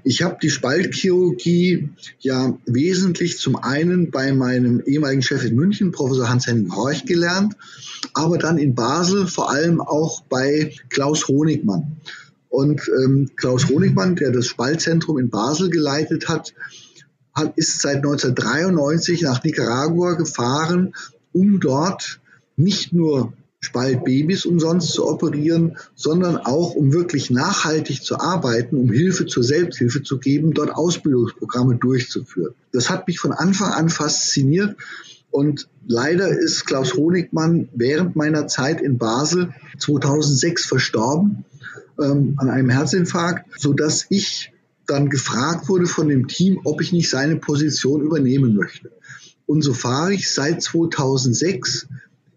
[0.06, 6.30] Ich habe die Spaltchirurgie ja wesentlich zum einen bei meinem ehemaligen Chef in München, Professor
[6.30, 7.56] Hans-Henning Horch, gelernt,
[8.14, 11.98] aber dann in Basel vor allem auch bei Klaus Honigmann.
[12.50, 16.54] Und ähm, Klaus Honigmann, der das Spaltzentrum in Basel geleitet hat,
[17.34, 20.94] hat, ist seit 1993 nach Nicaragua gefahren,
[21.32, 22.20] um dort
[22.58, 29.26] nicht nur Spaltbabys umsonst zu operieren, sondern auch, um wirklich nachhaltig zu arbeiten, um Hilfe
[29.26, 32.54] zur Selbsthilfe zu geben, dort Ausbildungsprogramme durchzuführen.
[32.72, 34.78] Das hat mich von Anfang an fasziniert
[35.30, 41.46] und leider ist Klaus Honigmann während meiner Zeit in Basel 2006 verstorben
[42.02, 44.52] ähm, an einem Herzinfarkt, so dass ich
[44.88, 48.92] dann gefragt wurde von dem Team, ob ich nicht seine Position übernehmen möchte.
[49.46, 51.88] Und so fahre ich seit 2006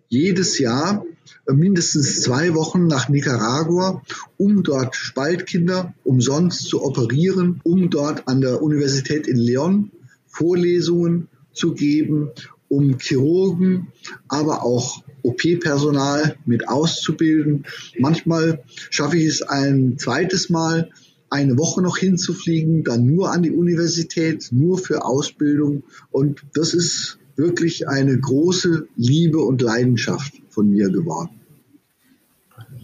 [0.09, 1.05] jedes Jahr
[1.47, 4.03] äh, mindestens zwei Wochen nach Nicaragua,
[4.37, 9.91] um dort Spaltkinder umsonst zu operieren, um dort an der Universität in Leon
[10.27, 12.31] Vorlesungen zu geben,
[12.69, 13.89] um Chirurgen,
[14.29, 17.65] aber auch OP-Personal mit auszubilden.
[17.99, 20.91] Manchmal schaffe ich es ein zweites Mal,
[21.31, 25.83] eine Woche noch hinzufliegen, dann nur an die Universität, nur für Ausbildung.
[26.11, 31.41] Und das ist wirklich eine große Liebe und Leidenschaft von mir geworden.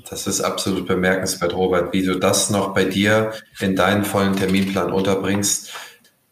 [0.08, 4.90] Das ist absolut bemerkenswert, Robert, wie du das noch bei dir in deinen vollen Terminplan
[4.90, 5.70] unterbringst.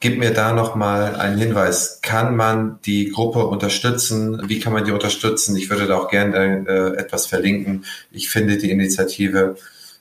[0.06, 1.98] Gib mir da noch mal einen Hinweis.
[2.00, 4.40] Kann man die Gruppe unterstützen?
[4.48, 5.56] Wie kann man die unterstützen?
[5.56, 7.84] Ich würde da auch gerne äh, etwas verlinken.
[8.12, 9.56] Ich finde die Initiative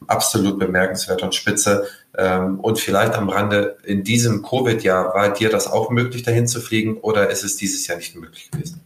[0.05, 1.87] absolut bemerkenswert und spitze.
[2.15, 6.61] Ähm, und vielleicht am Rande, in diesem Covid-Jahr, war dir das auch möglich, dahin zu
[6.61, 8.81] fliegen oder ist es dieses Jahr nicht möglich gewesen?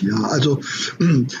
[0.00, 0.60] Ja, also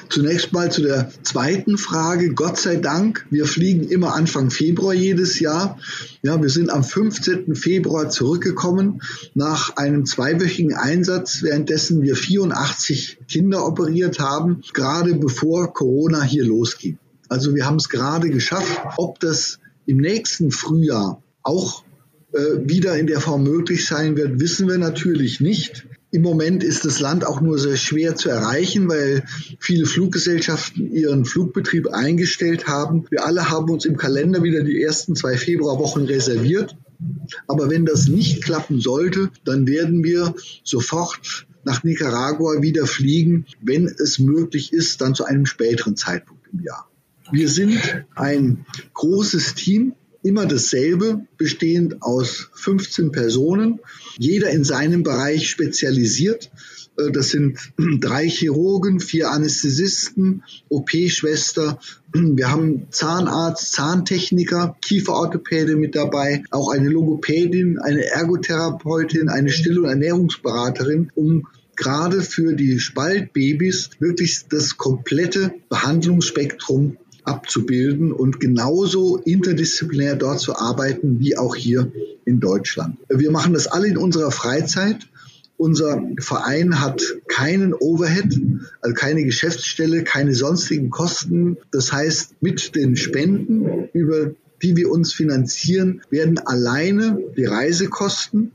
[0.08, 2.34] zunächst mal zu der zweiten Frage.
[2.34, 5.78] Gott sei Dank, wir fliegen immer Anfang Februar jedes Jahr.
[6.22, 7.56] Ja, wir sind am 15.
[7.56, 9.00] Februar zurückgekommen
[9.34, 16.98] nach einem zweiwöchigen Einsatz, währenddessen wir 84 Kinder operiert haben, gerade bevor Corona hier losging.
[17.28, 18.80] Also wir haben es gerade geschafft.
[18.96, 21.82] Ob das im nächsten Frühjahr auch
[22.32, 25.86] äh, wieder in der Form möglich sein wird, wissen wir natürlich nicht.
[26.14, 29.24] Im Moment ist das Land auch nur sehr schwer zu erreichen, weil
[29.58, 33.06] viele Fluggesellschaften ihren Flugbetrieb eingestellt haben.
[33.08, 36.76] Wir alle haben uns im Kalender wieder die ersten zwei Februarwochen reserviert.
[37.48, 43.86] Aber wenn das nicht klappen sollte, dann werden wir sofort nach Nicaragua wieder fliegen, wenn
[43.86, 46.90] es möglich ist, dann zu einem späteren Zeitpunkt im Jahr.
[47.30, 53.80] Wir sind ein großes Team, immer dasselbe, bestehend aus 15 Personen,
[54.18, 56.50] jeder in seinem Bereich spezialisiert.
[56.96, 57.58] Äh, das sind
[58.00, 61.78] drei Chirurgen, vier Anästhesisten, OP-Schwester.
[62.12, 69.88] Wir haben Zahnarzt, Zahntechniker, Kieferorthopäde mit dabei, auch eine Logopädin, eine Ergotherapeutin, eine Still- und
[69.88, 80.40] Ernährungsberaterin, um gerade für die Spaltbabys wirklich das komplette Behandlungsspektrum abzubilden und genauso interdisziplinär dort
[80.40, 81.92] zu arbeiten wie auch hier
[82.24, 82.96] in Deutschland.
[83.08, 85.08] Wir machen das alle in unserer Freizeit.
[85.56, 88.40] Unser Verein hat keinen Overhead,
[88.80, 91.56] also keine Geschäftsstelle, keine sonstigen Kosten.
[91.70, 98.52] Das heißt, mit den Spenden, über die wir uns finanzieren, werden alleine die Reisekosten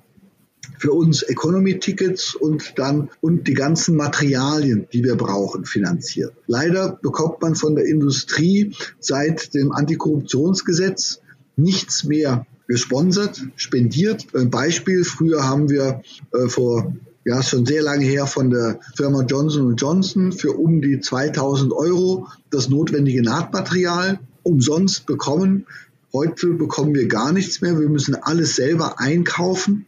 [0.78, 6.34] für uns Economy-Tickets und dann und die ganzen Materialien, die wir brauchen, finanziert.
[6.48, 11.22] Leider bekommt man von der Industrie seit dem Antikorruptionsgesetz
[11.56, 14.28] nichts mehr gesponsert, spendiert.
[14.36, 16.02] Ein Beispiel, früher haben wir
[16.34, 16.94] äh, vor
[17.28, 22.28] ja, schon sehr lange her von der Firma Johnson Johnson für um die 2000 Euro
[22.52, 25.66] das notwendige Nahtmaterial umsonst bekommen.
[26.14, 27.78] Heute bekommen wir gar nichts mehr.
[27.78, 29.86] Wir müssen alles selber einkaufen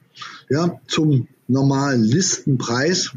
[0.49, 3.11] ja, zum normalen Listenpreis.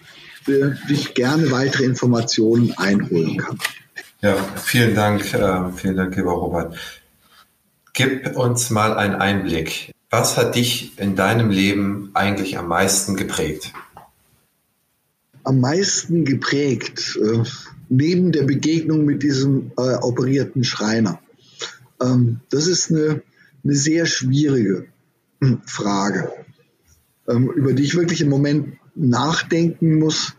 [0.88, 3.58] sich gerne weitere Informationen einholen kann.
[4.20, 6.76] Ja, vielen Dank, äh, vielen Dank, lieber Robert.
[7.92, 9.92] Gib uns mal einen Einblick.
[10.10, 13.72] Was hat dich in deinem Leben eigentlich am meisten geprägt?
[15.44, 17.42] Am meisten geprägt, äh,
[17.88, 21.20] neben der Begegnung mit diesem äh, operierten Schreiner.
[22.00, 23.22] Ähm, das ist eine,
[23.62, 24.86] eine sehr schwierige
[25.66, 26.32] Frage,
[27.28, 30.34] ähm, über die ich wirklich im Moment nachdenken muss,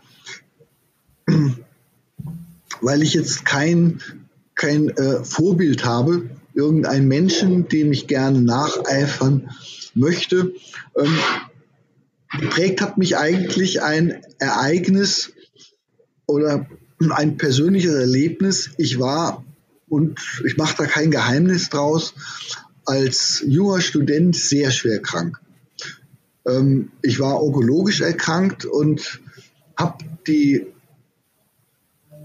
[2.80, 4.00] weil ich jetzt kein,
[4.54, 9.50] kein äh, Vorbild habe, irgendein Menschen, dem ich gerne nacheifern
[9.94, 10.52] möchte.
[10.96, 11.18] Ähm,
[12.38, 15.32] geprägt hat mich eigentlich ein Ereignis
[16.26, 16.66] oder
[17.10, 18.70] ein persönliches Erlebnis.
[18.78, 19.44] Ich war,
[19.88, 22.14] und ich mache da kein Geheimnis draus,
[22.86, 25.38] als junger Student sehr schwer krank.
[26.46, 29.20] Ähm, ich war onkologisch erkrankt und
[29.76, 30.66] habe die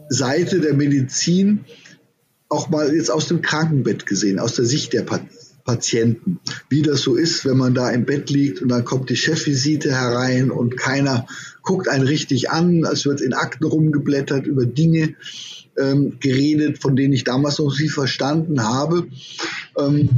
[0.09, 1.65] Seite der Medizin
[2.49, 5.05] auch mal jetzt aus dem Krankenbett gesehen, aus der Sicht der
[5.63, 9.15] Patienten, wie das so ist, wenn man da im Bett liegt und dann kommt die
[9.15, 11.27] Chefvisite herein und keiner
[11.61, 15.15] guckt einen richtig an, es wird in Akten rumgeblättert, über Dinge
[15.77, 19.07] ähm, geredet, von denen ich damals noch nie verstanden habe.
[19.81, 20.09] Ähm,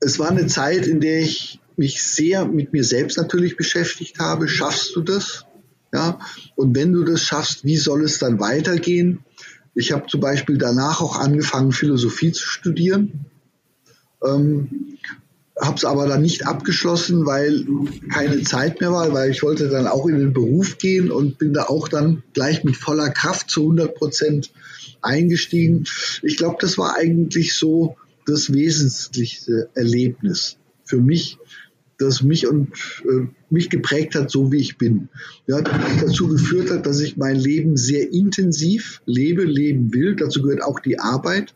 [0.00, 4.48] es war eine Zeit, in der ich mich sehr mit mir selbst natürlich beschäftigt habe.
[4.48, 5.44] Schaffst du das?
[5.92, 6.18] Ja,
[6.56, 9.20] und wenn du das schaffst, wie soll es dann weitergehen?
[9.74, 13.26] Ich habe zum Beispiel danach auch angefangen, Philosophie zu studieren.
[14.24, 14.98] Ähm,
[15.60, 17.64] habe es aber dann nicht abgeschlossen, weil
[18.12, 21.54] keine Zeit mehr war, weil ich wollte dann auch in den Beruf gehen und bin
[21.54, 24.52] da auch dann gleich mit voller Kraft zu 100 Prozent
[25.02, 25.84] eingestiegen.
[26.22, 27.96] Ich glaube, das war eigentlich so
[28.26, 31.38] das wesentlichste Erlebnis für mich,
[31.98, 32.68] das mich und
[33.04, 35.08] äh, mich geprägt hat, so wie ich bin.
[35.46, 40.16] Ja, dazu geführt hat, dass ich mein Leben sehr intensiv lebe, leben will.
[40.16, 41.54] Dazu gehört auch die Arbeit,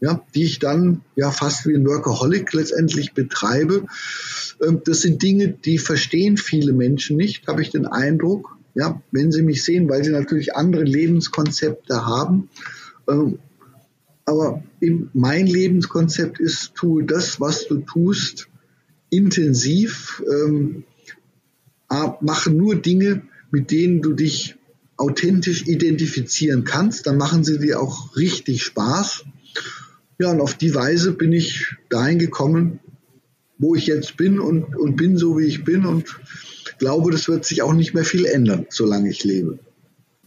[0.00, 3.86] ja, die ich dann ja fast wie ein Workaholic letztendlich betreibe.
[4.66, 8.56] Ähm, das sind Dinge, die verstehen viele Menschen nicht, habe ich den Eindruck.
[8.74, 12.48] Ja, wenn sie mich sehen, weil sie natürlich andere Lebenskonzepte haben.
[13.08, 13.38] Ähm,
[14.24, 14.62] aber
[15.12, 18.48] mein Lebenskonzept ist, tue das, was du tust,
[19.10, 20.84] intensiv, ähm,
[22.20, 24.56] mache nur Dinge, mit denen du dich
[24.96, 29.24] authentisch identifizieren kannst, dann machen sie dir auch richtig Spaß.
[30.18, 32.80] Ja, und auf die Weise bin ich dahin gekommen,
[33.60, 36.18] wo ich jetzt bin und, und bin so, wie ich bin und
[36.78, 39.58] glaube, das wird sich auch nicht mehr viel ändern, solange ich lebe.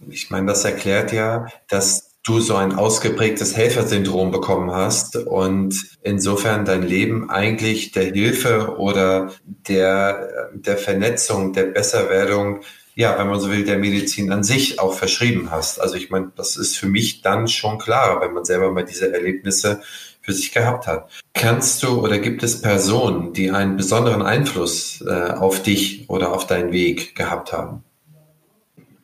[0.09, 6.63] Ich meine, das erklärt ja, dass du so ein ausgeprägtes Helfersyndrom bekommen hast und insofern
[6.63, 9.33] dein Leben eigentlich der Hilfe oder
[9.67, 12.61] der, der Vernetzung, der Besserwerdung,
[12.95, 15.81] ja, wenn man so will, der Medizin an sich auch verschrieben hast.
[15.81, 19.11] Also ich meine, das ist für mich dann schon klar, wenn man selber mal diese
[19.11, 19.81] Erlebnisse
[20.23, 21.09] für sich gehabt hat.
[21.33, 26.47] Kannst du oder gibt es Personen, die einen besonderen Einfluss äh, auf dich oder auf
[26.47, 27.83] deinen Weg gehabt haben?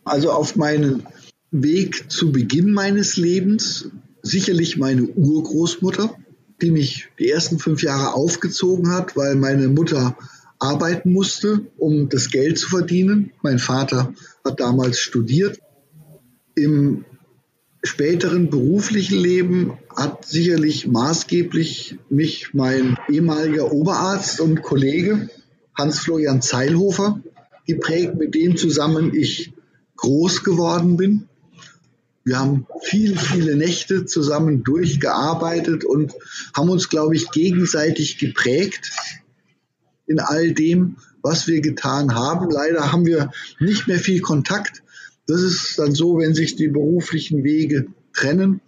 [0.06, 1.06] Also auf meinen
[1.52, 3.90] Weg zu Beginn meines Lebens
[4.22, 6.16] sicherlich meine Urgroßmutter,
[6.62, 10.18] die mich die ersten fünf Jahre aufgezogen hat, weil meine Mutter
[10.58, 13.32] arbeiten musste, um das Geld zu verdienen.
[13.42, 14.14] Mein Vater
[14.46, 15.60] hat damals studiert.
[16.56, 17.06] Im
[17.84, 25.30] späteren beruflichen Leben hat sicherlich maßgeblich mich mein ehemaliger Oberarzt und Kollege
[25.78, 27.22] Hans-Florian Zeilhofer
[27.66, 29.54] geprägt, mit dem zusammen ich
[29.96, 31.30] groß geworden bin.
[32.26, 36.14] Wir haben viele, viele Nächte zusammen durchgearbeitet und
[36.56, 38.92] haben uns, glaube ich, gegenseitig geprägt
[40.06, 42.50] in all dem, was wir getan haben.
[42.50, 44.84] Leider haben wir nicht mehr viel Kontakt.
[45.30, 48.62] Das ist dann so, wenn sich die beruflichen Wege trennen.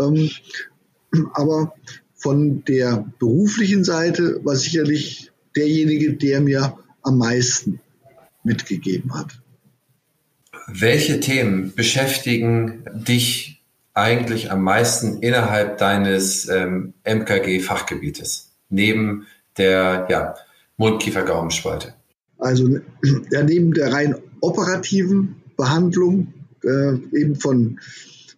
[0.00, 0.30] Ähm,
[1.34, 1.74] aber
[2.14, 7.80] von der beruflichen Seite war sicherlich derjenige, der mir am meisten
[8.42, 9.38] mitgegeben hat.
[10.66, 19.26] Welche Themen beschäftigen dich eigentlich am meisten innerhalb deines ähm, MKG-Fachgebietes, neben
[19.58, 20.36] der ja,
[20.78, 21.92] Mundkiefer-Gaumenspalte?
[22.38, 22.78] Also
[23.30, 26.32] ja, neben der rein operativen Behandlung
[26.64, 27.80] äh, eben von,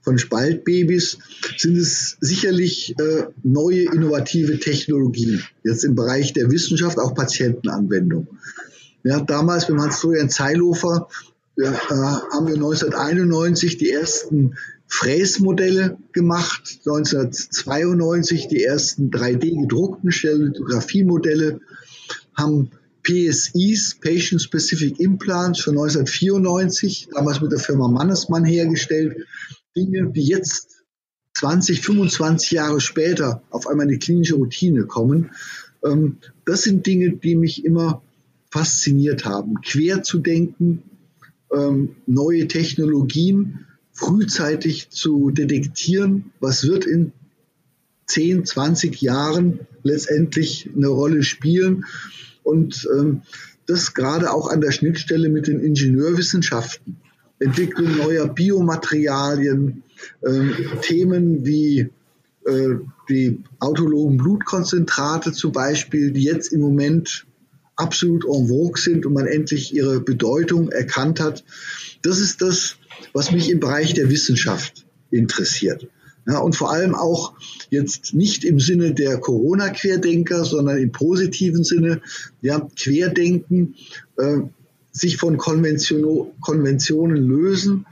[0.01, 1.19] von Spaltbabys
[1.57, 8.27] sind es sicherlich äh, neue innovative Technologien, jetzt im Bereich der Wissenschaft, auch Patientenanwendung.
[9.05, 11.09] Ja, damals mit Hans-Florian Zeilhofer
[11.57, 14.57] ja, äh, haben wir 1991 die ersten
[14.87, 21.61] Fräsmodelle gemacht, 1992 die ersten 3D-gedruckten Stellitografiemodelle,
[22.35, 22.71] haben
[23.03, 29.27] PSIs, Patient Specific Implants, schon 1994, damals mit der Firma Mannesmann hergestellt.
[29.77, 30.85] Dinge, die jetzt
[31.39, 35.31] 20, 25 Jahre später auf einmal in die klinische Routine kommen.
[35.85, 38.03] Ähm, das sind Dinge, die mich immer
[38.51, 39.61] fasziniert haben.
[39.63, 40.83] Quer zu denken,
[41.53, 47.13] ähm, neue Technologien frühzeitig zu detektieren, was wird in
[48.07, 51.85] 10, 20 Jahren letztendlich eine Rolle spielen.
[52.43, 53.23] Und ähm,
[53.67, 56.97] das gerade auch an der Schnittstelle mit den Ingenieurwissenschaften.
[57.39, 59.83] Entwicklung neuer Biomaterialien,
[60.27, 61.89] ähm, Themen wie
[62.47, 62.75] äh,
[63.09, 67.27] die autologen Blutkonzentrate zum Beispiel, die jetzt im Moment
[67.77, 71.45] absolut en vogue sind und man endlich ihre Bedeutung erkannt hat.
[72.03, 72.77] Das ist das,
[73.13, 75.89] was mich im Bereich der Wissenschaft interessiert.
[76.27, 77.33] Ja, und vor allem auch
[77.71, 82.03] jetzt nicht im Sinne der Corona-Querdenker, sondern im positiven Sinne,
[82.43, 83.77] ja, Querdenken,
[84.17, 84.39] äh,
[84.93, 87.87] sich von Konvention, Konventionen lösen,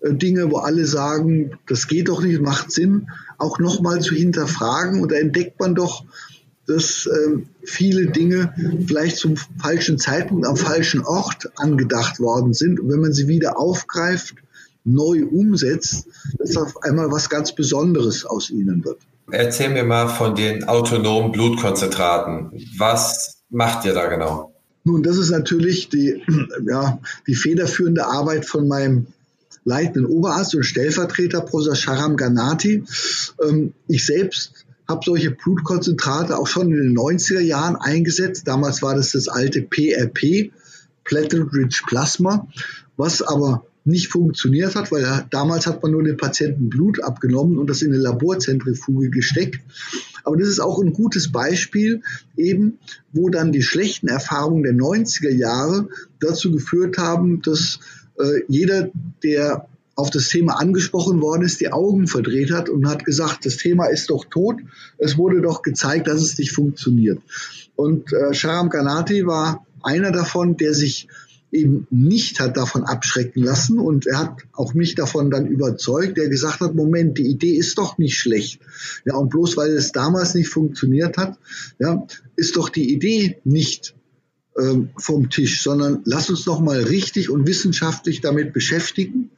[0.00, 3.08] äh, Dinge, wo alle sagen, das geht doch nicht, macht Sinn,
[3.38, 5.00] auch nochmal zu hinterfragen.
[5.00, 6.04] Und da entdeckt man doch,
[6.66, 8.54] dass äh, viele Dinge
[8.86, 12.80] vielleicht zum falschen Zeitpunkt am falschen Ort angedacht worden sind.
[12.80, 14.34] Und wenn man sie wieder aufgreift,
[14.84, 16.06] neu umsetzt,
[16.38, 18.98] dass auf einmal was ganz Besonderes aus ihnen wird.
[19.30, 22.52] Erzähl mir mal von den autonomen Blutkonzentraten.
[22.76, 24.54] Was macht ihr da genau?
[24.84, 26.22] Nun, das ist natürlich die,
[26.66, 29.06] ja, die federführende Arbeit von meinem
[29.64, 32.84] leitenden Oberarzt und Stellvertreter, Professor Sharam Ganati.
[33.42, 38.46] Ähm, ich selbst habe solche Blutkonzentrate auch schon in den 90er Jahren eingesetzt.
[38.46, 40.52] Damals war das das alte PRP,
[41.04, 42.46] Platelet Rich Plasma,
[42.98, 47.68] was aber nicht funktioniert hat, weil damals hat man nur den Patienten Blut abgenommen und
[47.68, 49.60] das in eine Laborzentrifuge gesteckt.
[50.24, 52.00] Aber das ist auch ein gutes Beispiel,
[52.36, 52.78] eben,
[53.12, 57.78] wo dann die schlechten Erfahrungen der 90er Jahre dazu geführt haben, dass
[58.18, 58.90] äh, jeder,
[59.22, 63.58] der auf das Thema angesprochen worden ist, die Augen verdreht hat und hat gesagt, das
[63.58, 64.56] Thema ist doch tot.
[64.98, 67.20] Es wurde doch gezeigt, dass es nicht funktioniert.
[67.76, 71.08] Und äh, Sharam Ganati war einer davon, der sich
[71.54, 76.28] eben nicht hat davon abschrecken lassen und er hat auch mich davon dann überzeugt, der
[76.28, 78.60] gesagt hat, Moment, die Idee ist doch nicht schlecht.
[79.04, 81.38] Ja, und bloß weil es damals nicht funktioniert hat,
[81.78, 83.94] ja, ist doch die Idee nicht
[84.58, 89.30] ähm, vom Tisch, sondern lass uns doch mal richtig und wissenschaftlich damit beschäftigen.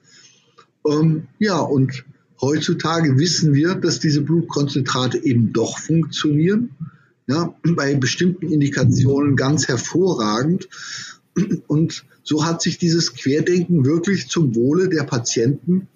[0.86, 2.04] Ähm, ja, und
[2.40, 6.70] heutzutage wissen wir, dass diese Blutkonzentrate eben doch funktionieren.
[7.28, 10.68] Ja, bei bestimmten Indikationen ganz hervorragend.
[11.66, 15.88] Und so hat sich dieses Querdenken wirklich zum Wohle der Patienten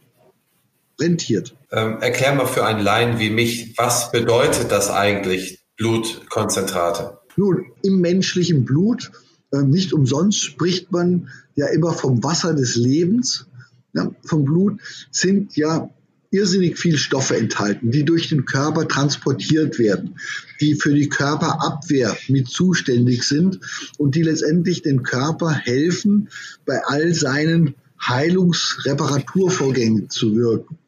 [1.00, 1.56] rentiert.
[1.72, 7.18] Ähm, erklär mal für einen Laien wie mich, was bedeutet das eigentlich, Blutkonzentrate?
[7.36, 9.10] Nun, im menschlichen Blut,
[9.50, 13.46] äh, nicht umsonst spricht man ja immer vom Wasser des Lebens.
[13.94, 14.78] Ja, vom Blut
[15.10, 15.90] sind ja
[16.30, 20.16] irrsinnig viel Stoffe enthalten, die durch den Körper transportiert werden,
[20.60, 23.60] die für die Körperabwehr mit zuständig sind
[23.98, 26.28] und die letztendlich den Körper helfen,
[26.64, 30.78] bei all seinen Heilungsreparaturvorgängen zu wirken.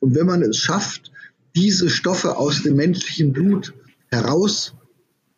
[0.00, 1.10] Und wenn man es schafft,
[1.54, 3.74] diese Stoffe aus dem menschlichen Blut
[4.08, 4.74] heraus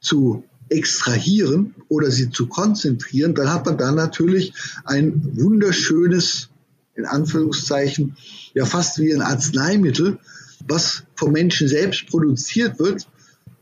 [0.00, 4.54] zu extrahieren oder sie zu konzentrieren, dann hat man da natürlich
[4.84, 6.48] ein wunderschönes
[6.96, 8.16] in Anführungszeichen
[8.54, 10.18] ja fast wie ein Arzneimittel,
[10.66, 13.06] was vom Menschen selbst produziert wird,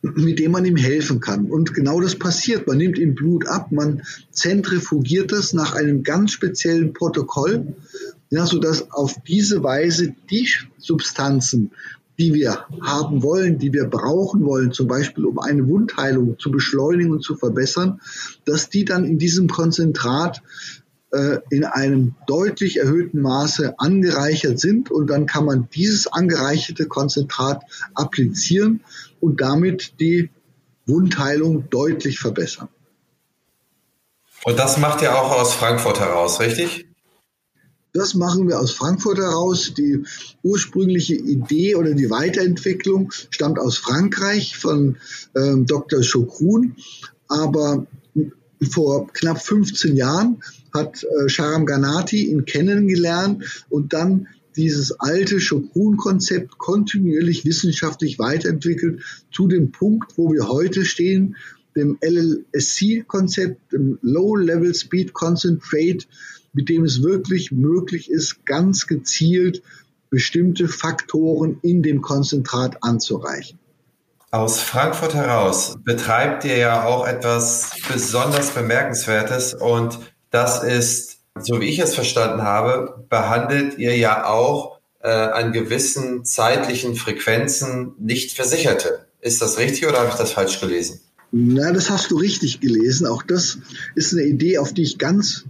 [0.03, 1.47] mit dem man ihm helfen kann.
[1.51, 2.67] Und genau das passiert.
[2.67, 7.75] Man nimmt ihm Blut ab, man zentrifugiert das nach einem ganz speziellen Protokoll,
[8.31, 11.71] ja, sodass auf diese Weise die Substanzen,
[12.19, 17.13] die wir haben wollen, die wir brauchen wollen, zum Beispiel um eine Wundheilung zu beschleunigen
[17.13, 18.01] und zu verbessern,
[18.45, 20.43] dass die dann in diesem Konzentrat
[21.51, 27.63] in einem deutlich erhöhten Maße angereichert sind und dann kann man dieses angereicherte Konzentrat
[27.95, 28.81] applizieren
[29.21, 30.31] und damit die
[30.87, 32.69] Wundheilung deutlich verbessern.
[34.45, 36.87] Und das macht ihr auch aus Frankfurt heraus, richtig?
[37.93, 39.75] Das machen wir aus Frankfurt heraus.
[39.75, 40.03] Die
[40.43, 44.97] ursprüngliche Idee oder die Weiterentwicklung stammt aus Frankreich von
[45.37, 46.01] ähm, Dr.
[46.01, 46.77] Chokrun.
[47.29, 47.87] Aber
[48.71, 50.43] vor knapp 15 Jahren
[50.73, 59.03] hat äh, Sharam Ganati ihn kennengelernt und dann dieses alte Schokun-Konzept kontinuierlich wissenschaftlich weiterentwickelt
[59.33, 61.37] zu dem Punkt, wo wir heute stehen,
[61.75, 66.07] dem LLSC-Konzept, dem Low-Level Speed Concentrate,
[66.53, 69.63] mit dem es wirklich möglich ist, ganz gezielt
[70.11, 73.59] bestimmte Faktoren in dem Konzentrat anzureichen.
[74.31, 79.99] Aus Frankfurt heraus betreibt ihr ja auch etwas besonders Bemerkenswertes und
[80.33, 86.25] das ist, so wie ich es verstanden habe, behandelt ihr ja auch äh, an gewissen
[86.25, 89.07] zeitlichen Frequenzen nicht Versicherte.
[89.21, 91.01] Ist das richtig oder habe ich das falsch gelesen?
[91.31, 93.07] Na, das hast du richtig gelesen.
[93.07, 93.59] Auch das
[93.95, 95.45] ist eine Idee, auf die ich ganz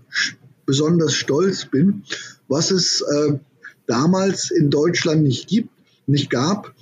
[0.67, 2.05] besonders stolz bin,
[2.49, 3.39] was es äh,
[3.87, 5.71] damals in Deutschland nicht gibt,
[6.07, 6.75] nicht gab.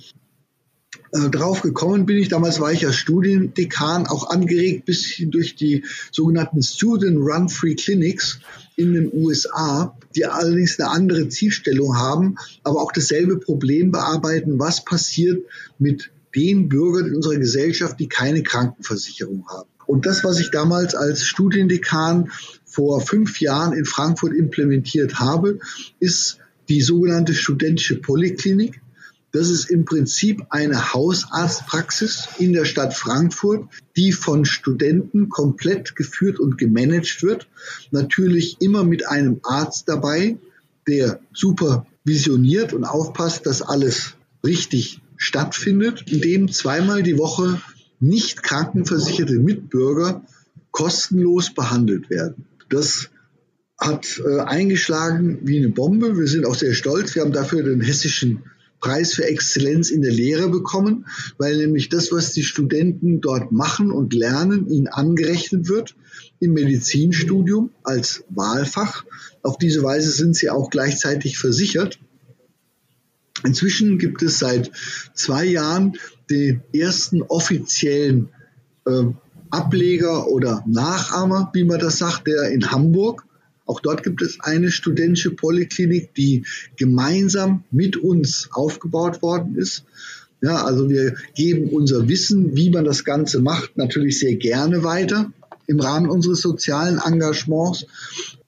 [1.13, 5.83] Äh, drauf gekommen bin ich, damals war ich ja Studiendekan, auch angeregt bis durch die
[6.11, 8.39] sogenannten Student Run Free Clinics
[8.77, 14.85] in den USA, die allerdings eine andere Zielstellung haben, aber auch dasselbe Problem bearbeiten, was
[14.85, 15.45] passiert
[15.79, 19.69] mit den Bürgern in unserer Gesellschaft, die keine Krankenversicherung haben.
[19.85, 22.31] Und das, was ich damals als Studiendekan
[22.63, 25.59] vor fünf Jahren in Frankfurt implementiert habe,
[25.99, 26.37] ist
[26.69, 28.80] die sogenannte studentische Polyklinik.
[29.31, 33.65] Das ist im Prinzip eine Hausarztpraxis in der Stadt Frankfurt,
[33.95, 37.47] die von Studenten komplett geführt und gemanagt wird.
[37.91, 40.37] Natürlich immer mit einem Arzt dabei,
[40.87, 47.61] der supervisioniert und aufpasst, dass alles richtig stattfindet, in dem zweimal die Woche
[47.99, 50.25] nicht krankenversicherte Mitbürger
[50.71, 52.45] kostenlos behandelt werden.
[52.69, 53.09] Das
[53.77, 56.17] hat äh, eingeschlagen wie eine Bombe.
[56.17, 57.15] Wir sind auch sehr stolz.
[57.15, 58.43] Wir haben dafür den hessischen
[58.81, 61.05] Preis für Exzellenz in der Lehre bekommen,
[61.37, 65.95] weil nämlich das, was die Studenten dort machen und lernen, ihnen angerechnet wird
[66.39, 69.05] im Medizinstudium als Wahlfach.
[69.43, 71.99] Auf diese Weise sind sie auch gleichzeitig versichert.
[73.43, 74.71] Inzwischen gibt es seit
[75.13, 75.97] zwei Jahren
[76.29, 78.29] den ersten offiziellen
[78.85, 79.03] äh,
[79.51, 83.25] Ableger oder Nachahmer, wie man das sagt, der in Hamburg
[83.71, 86.43] auch dort gibt es eine studentische Polyklinik, die
[86.75, 89.85] gemeinsam mit uns aufgebaut worden ist.
[90.41, 95.31] Ja, also wir geben unser Wissen, wie man das Ganze macht, natürlich sehr gerne weiter
[95.67, 97.85] im Rahmen unseres sozialen Engagements.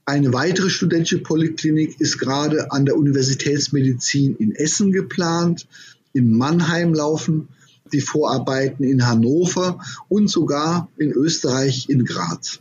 [0.04, 5.68] Eine weitere studentische Polyklinik ist gerade an der Universitätsmedizin in Essen geplant.
[6.12, 7.48] In Mannheim laufen
[7.94, 12.60] die Vorarbeiten in Hannover und sogar in Österreich in Graz.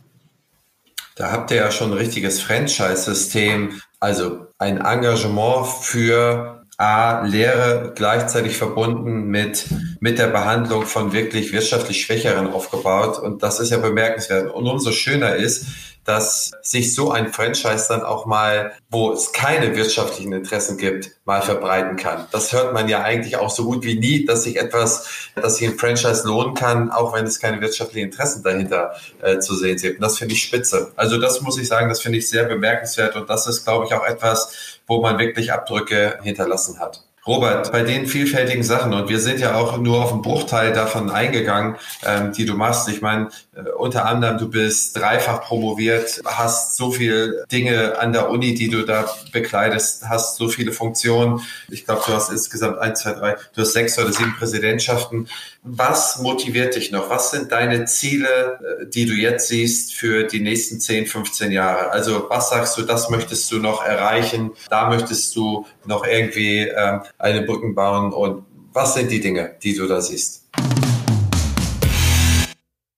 [1.15, 8.57] Da habt ihr ja schon ein richtiges Franchise-System, also ein Engagement für A, Lehre gleichzeitig
[8.57, 9.65] verbunden mit,
[9.99, 13.19] mit der Behandlung von wirklich wirtschaftlich Schwächeren aufgebaut.
[13.19, 14.51] Und das ist ja bemerkenswert.
[14.51, 15.67] Und umso schöner ist,
[16.05, 21.41] dass sich so ein Franchise dann auch mal, wo es keine wirtschaftlichen Interessen gibt, mal
[21.41, 22.27] verbreiten kann.
[22.31, 25.67] Das hört man ja eigentlich auch so gut wie nie, dass sich etwas, dass sich
[25.67, 29.95] ein Franchise lohnen kann, auch wenn es keine wirtschaftlichen Interessen dahinter äh, zu sehen sind.
[29.95, 30.91] Und das finde ich spitze.
[30.95, 33.93] Also das muss ich sagen, das finde ich sehr bemerkenswert und das ist, glaube ich,
[33.93, 37.03] auch etwas, wo man wirklich Abdrücke hinterlassen hat.
[37.25, 41.09] Robert, bei den vielfältigen Sachen, und wir sind ja auch nur auf einen Bruchteil davon
[41.09, 42.89] eingegangen, ähm, die du machst.
[42.89, 48.29] Ich meine, äh, unter anderem, du bist dreifach promoviert, hast so viele Dinge an der
[48.29, 51.39] Uni, die du da bekleidest, hast so viele Funktionen.
[51.69, 55.29] Ich glaube, du hast insgesamt eins, zwei, drei, du hast sechs oder sieben Präsidentschaften.
[55.65, 57.09] Was motiviert dich noch?
[57.09, 61.89] Was sind deine Ziele, äh, die du jetzt siehst für die nächsten 10, 15 Jahre?
[61.89, 64.51] Also was sagst du, das möchtest du noch erreichen?
[64.69, 68.11] Da möchtest du noch irgendwie ähm, eine Brücken bauen?
[68.11, 68.43] Und
[68.73, 70.43] was sind die Dinge, die du da siehst?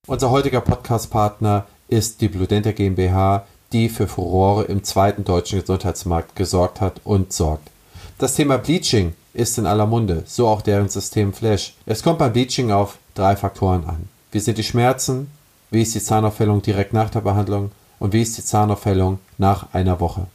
[0.07, 6.81] Unser heutiger Podcast-Partner ist die Bludenta GmbH, die für Furore im zweiten deutschen Gesundheitsmarkt gesorgt
[6.81, 7.69] hat und sorgt.
[8.17, 11.75] Das Thema Bleaching ist in aller Munde, so auch deren System Flash.
[11.85, 14.09] Es kommt beim Bleaching auf drei Faktoren an.
[14.31, 15.29] Wie sind die Schmerzen?
[15.71, 17.71] Wie ist die Zahnaufhellung direkt nach der Behandlung?
[17.99, 20.27] Und wie ist die Zahnaufhellung nach einer Woche?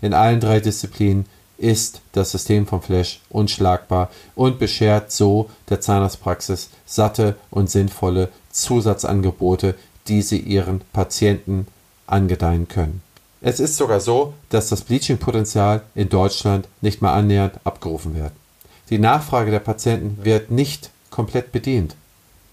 [0.00, 6.70] In allen drei Disziplinen ist das System von Flash unschlagbar und beschert so der Zahnarztpraxis
[6.86, 9.74] satte und sinnvolle Zusatzangebote,
[10.06, 11.66] die sie ihren Patienten
[12.06, 13.02] angedeihen können.
[13.40, 18.32] Es ist sogar so, dass das Bleaching-Potenzial in Deutschland nicht mal annähernd abgerufen wird.
[18.90, 21.94] Die Nachfrage der Patienten wird nicht komplett bedient.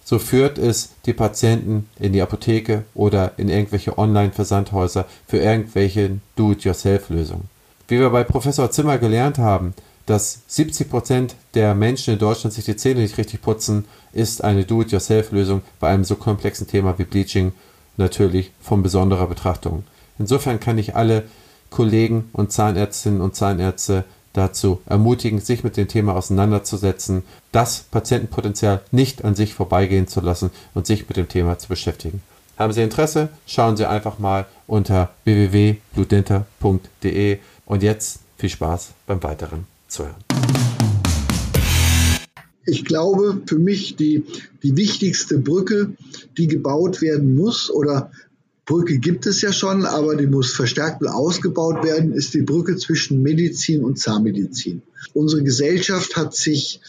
[0.03, 7.49] So führt es die Patienten in die Apotheke oder in irgendwelche Online-Versandhäuser für irgendwelche Do-it-yourself-Lösungen.
[7.88, 9.73] Wie wir bei Professor Zimmer gelernt haben,
[10.05, 14.63] dass 70 Prozent der Menschen in Deutschland sich die Zähne nicht richtig putzen, ist eine
[14.65, 17.53] Do-it-yourself-Lösung bei einem so komplexen Thema wie Bleaching
[17.97, 19.83] natürlich von besonderer Betrachtung.
[20.19, 21.23] Insofern kann ich alle
[21.71, 24.05] Kollegen und Zahnärztinnen und Zahnärzte
[24.38, 30.51] dazu ermutigen, sich mit dem Thema auseinanderzusetzen, das Patientenpotenzial nicht an sich vorbeigehen zu lassen
[30.73, 32.21] und sich mit dem Thema zu beschäftigen.
[32.57, 33.29] Haben Sie Interesse?
[33.47, 40.15] Schauen Sie einfach mal unter www.blutdenta.de und jetzt viel Spaß beim weiteren Zuhören.
[42.67, 44.23] Ich glaube, für mich die,
[44.63, 45.93] die wichtigste Brücke,
[46.38, 48.11] die gebaut werden muss oder
[48.66, 52.78] Brücke gibt es ja schon, aber die muss verstärkt und ausgebaut werden, ist die Brücke
[52.78, 54.82] zwischen Medizin und Zahnmedizin.
[55.13, 56.82] Unsere Gesellschaft hat sich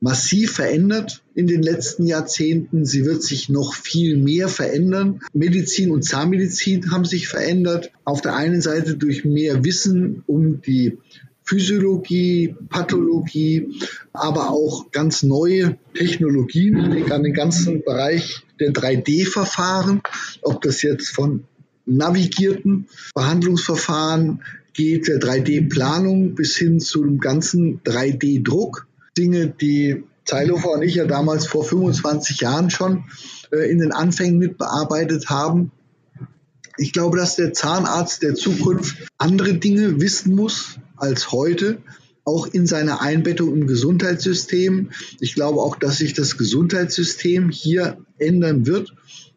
[0.00, 2.84] massiv verändert in den letzten Jahrzehnten.
[2.84, 5.20] Sie wird sich noch viel mehr verändern.
[5.32, 7.90] Medizin und Zahnmedizin haben sich verändert.
[8.04, 10.98] Auf der einen Seite durch mehr Wissen um die
[11.46, 13.68] Physiologie, Pathologie,
[14.12, 16.78] aber auch ganz neue Technologien.
[16.78, 20.02] Ich denke an den ganzen Bereich der 3D-Verfahren,
[20.42, 21.44] ob das jetzt von
[21.86, 24.42] navigierten Behandlungsverfahren
[24.72, 28.88] geht der 3D-Planung bis hin zu dem ganzen 3D-Druck.
[29.16, 33.04] Dinge, die Zeilofer und ich ja damals vor 25 Jahren schon
[33.52, 35.70] äh, in den Anfängen mitbearbeitet haben.
[36.76, 41.78] Ich glaube, dass der Zahnarzt der Zukunft andere Dinge wissen muss als heute,
[42.24, 44.90] auch in seiner Einbettung im Gesundheitssystem.
[45.20, 48.94] Ich glaube auch, dass sich das Gesundheitssystem hier ändern wird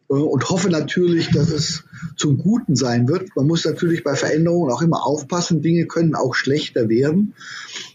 [0.09, 1.83] äh, und hoffe natürlich, dass es
[2.17, 3.35] zum Guten sein wird.
[3.35, 5.61] Man muss natürlich bei Veränderungen auch immer aufpassen.
[5.61, 7.35] Dinge können auch schlechter werden.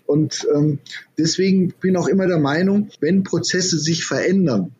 [0.07, 0.79] Und ähm,
[1.19, 4.73] deswegen bin ich auch immer der Meinung, wenn Prozesse sich verändern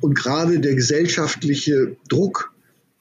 [0.00, 2.52] und gerade der gesellschaftliche Druck,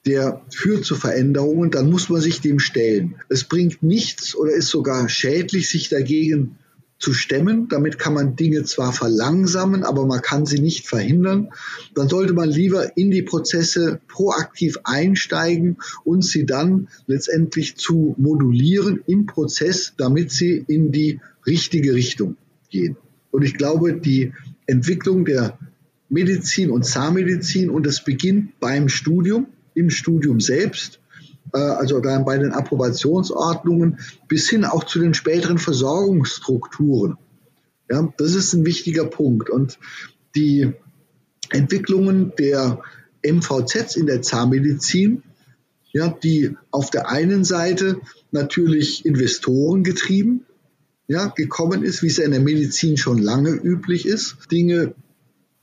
[0.06, 3.16] der führt zu Veränderungen, dann muss man sich dem stellen.
[3.28, 6.58] Es bringt nichts oder ist sogar schädlich, sich dagegen
[7.00, 7.68] zu stemmen.
[7.70, 11.50] Damit kann man Dinge zwar verlangsamen, aber man kann sie nicht verhindern.
[11.95, 19.02] Dann sollte man lieber in die Prozesse proaktiv einsteigen und sie dann letztendlich zu modulieren
[19.08, 22.36] im Prozess, damit sie in die richtige Richtung
[22.70, 22.97] gehen.
[23.32, 24.34] Und ich glaube, die
[24.66, 25.58] Entwicklung der
[26.10, 29.47] Medizin und Zahnmedizin und das beginnt beim Studium,
[29.80, 31.00] im Studium selbst,
[31.54, 37.18] äh, also dann bei den Approbationsordnungen bis hin auch zu den späteren Versorgungsstrukturen.
[37.90, 39.50] Ja, das ist ein wichtiger Punkt.
[39.50, 39.80] Und
[40.36, 40.74] die
[41.50, 42.82] Entwicklungen der
[43.26, 45.24] MVZs in der Zahnmedizin,
[45.92, 48.00] ja, die auf der einen Seite
[48.32, 50.46] natürlich Investoren getrieben,
[51.08, 54.38] ja, gekommen ist, wie es in der Medizin schon lange üblich ist.
[54.52, 54.94] Dinge,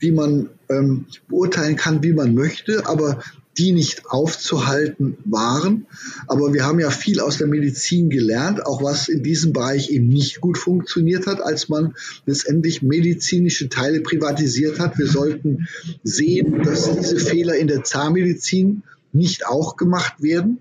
[0.03, 3.23] die man ähm, beurteilen kann, wie man möchte, aber
[3.59, 5.87] die nicht aufzuhalten waren.
[6.27, 10.09] Aber wir haben ja viel aus der Medizin gelernt, auch was in diesem Bereich eben
[10.09, 11.95] nicht gut funktioniert hat, als man
[12.27, 14.99] letztendlich medizinische Teile privatisiert hat.
[14.99, 15.69] Wir sollten
[16.03, 18.83] sehen, dass diese Fehler in der Zahnmedizin
[19.13, 20.59] nicht auch gemacht werden,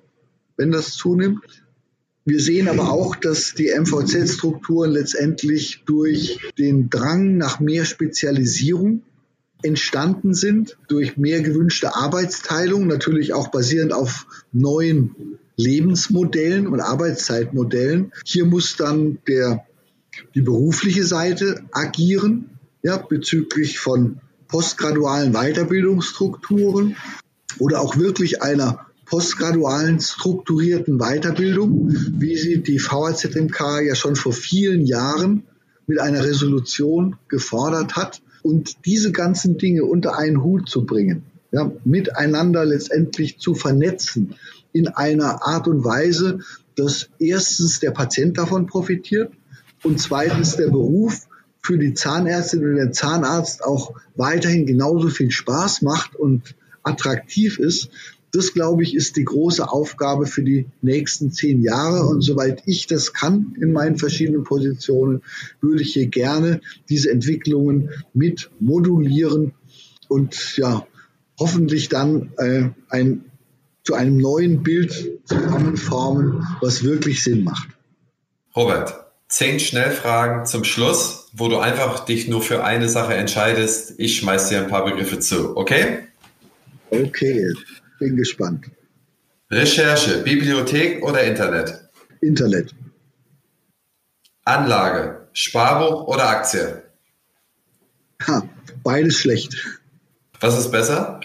[0.57, 1.41] wenn das zunimmt.
[2.23, 9.03] Wir sehen aber auch, dass die MVZ-Strukturen letztendlich durch den Drang nach mehr Spezialisierung
[9.65, 18.11] entstanden sind, durch mehr gewünschte Arbeitsteilung, natürlich auch basierend auf neuen Lebensmodellen und Arbeitszeitmodellen.
[18.25, 19.65] Hier muss dann der,
[20.33, 22.49] die berufliche Seite agieren,
[22.83, 26.95] ja, bezüglich von postgradualen Weiterbildungsstrukturen
[27.57, 34.85] oder auch wirklich einer postgradualen strukturierten Weiterbildung, wie sie die VHZMK ja schon vor vielen
[34.85, 35.43] Jahren
[35.87, 38.21] mit einer Resolution gefordert hat.
[38.45, 44.35] Und diese ganzen Dinge unter einen Hut zu bringen, ja, miteinander letztendlich zu vernetzen
[44.71, 46.37] in einer Art und Weise,
[46.75, 49.33] dass erstens der Patient davon profitiert
[49.81, 51.21] und zweitens der Beruf
[51.59, 57.89] für die Zahnärztin oder den Zahnarzt auch weiterhin genauso viel Spaß macht und attraktiv ist,
[58.35, 62.05] das, glaube ich, ist die große Aufgabe für die nächsten zehn Jahre.
[62.05, 65.21] Und soweit ich das kann in meinen verschiedenen Positionen,
[65.61, 69.53] würde ich hier gerne diese Entwicklungen mit modulieren
[70.07, 70.85] und ja,
[71.39, 73.25] hoffentlich dann äh, ein,
[73.83, 77.69] zu einem neuen Bild zusammenformen, was wirklich Sinn macht.
[78.55, 83.95] Robert, zehn Schnellfragen zum Schluss, wo du einfach dich nur für eine Sache entscheidest.
[83.97, 85.99] Ich schmeiß dir ein paar Begriffe zu, okay?
[86.89, 87.53] Okay.
[87.99, 88.71] Bin gespannt.
[89.49, 91.89] Recherche, Bibliothek oder Internet?
[92.21, 92.73] Internet.
[94.43, 96.83] Anlage, Sparbuch oder Aktie?
[98.27, 98.47] Ha,
[98.83, 99.55] beides schlecht.
[100.39, 101.19] Was ist besser?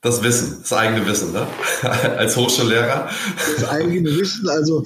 [0.00, 1.46] Das Wissen, das eigene Wissen, ne?
[2.18, 3.08] Als Hochschullehrer.
[3.56, 4.84] Das eigene Wissen, also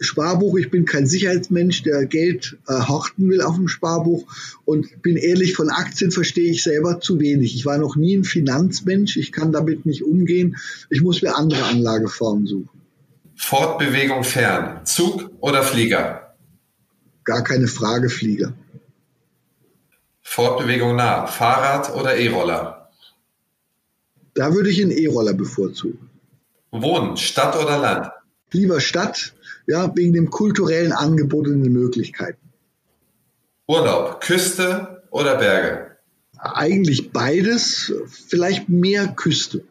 [0.00, 4.24] Sparbuch, ich bin kein Sicherheitsmensch, der Geld äh, horten will auf dem Sparbuch
[4.64, 7.54] und bin ehrlich, von Aktien verstehe ich selber zu wenig.
[7.54, 10.56] Ich war noch nie ein Finanzmensch, ich kann damit nicht umgehen.
[10.90, 12.80] Ich muss mir andere Anlageformen suchen.
[13.36, 16.34] Fortbewegung fern, Zug oder Flieger?
[17.24, 18.54] Gar keine Frage, Flieger.
[20.22, 22.90] Fortbewegung nah, Fahrrad oder E-Roller?
[24.34, 26.10] Da würde ich einen E-Roller bevorzugen.
[26.70, 28.10] Wohnen, Stadt oder Land?
[28.52, 29.34] Lieber Stadt,
[29.68, 32.40] ja, wegen dem kulturellen Angebot und den Möglichkeiten.
[33.66, 35.98] Urlaub, Küste oder Berge?
[36.38, 37.92] Eigentlich beides,
[38.28, 39.62] vielleicht mehr Küste.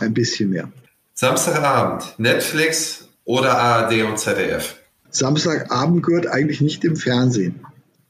[0.00, 0.72] Ein bisschen mehr.
[1.14, 4.76] Samstagabend, Netflix oder ARD und ZDF?
[5.10, 7.64] Samstagabend gehört eigentlich nicht im Fernsehen.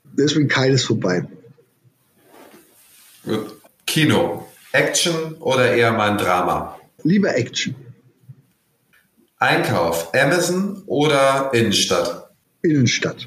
[0.04, 1.26] Deswegen keines vorbei.
[3.24, 3.56] Gut.
[3.86, 6.78] Kino, Action oder eher mal ein Drama?
[7.02, 7.74] Lieber Action.
[9.42, 12.30] Einkauf, Amazon oder Innenstadt?
[12.62, 13.26] Innenstadt.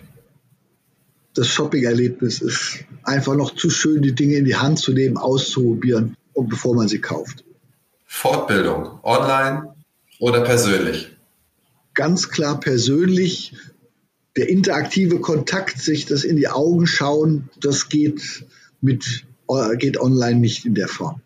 [1.34, 6.16] Das Shopping-Erlebnis ist einfach noch zu schön, die Dinge in die Hand zu nehmen, auszuprobieren
[6.32, 7.44] und bevor man sie kauft.
[8.06, 9.76] Fortbildung, online
[10.20, 11.12] oder persönlich?
[11.96, 13.52] Ganz klar persönlich.
[14.38, 18.46] Der interaktive Kontakt, sich das in die Augen schauen, das geht
[18.80, 19.26] mit
[19.80, 21.20] geht online nicht in der Form.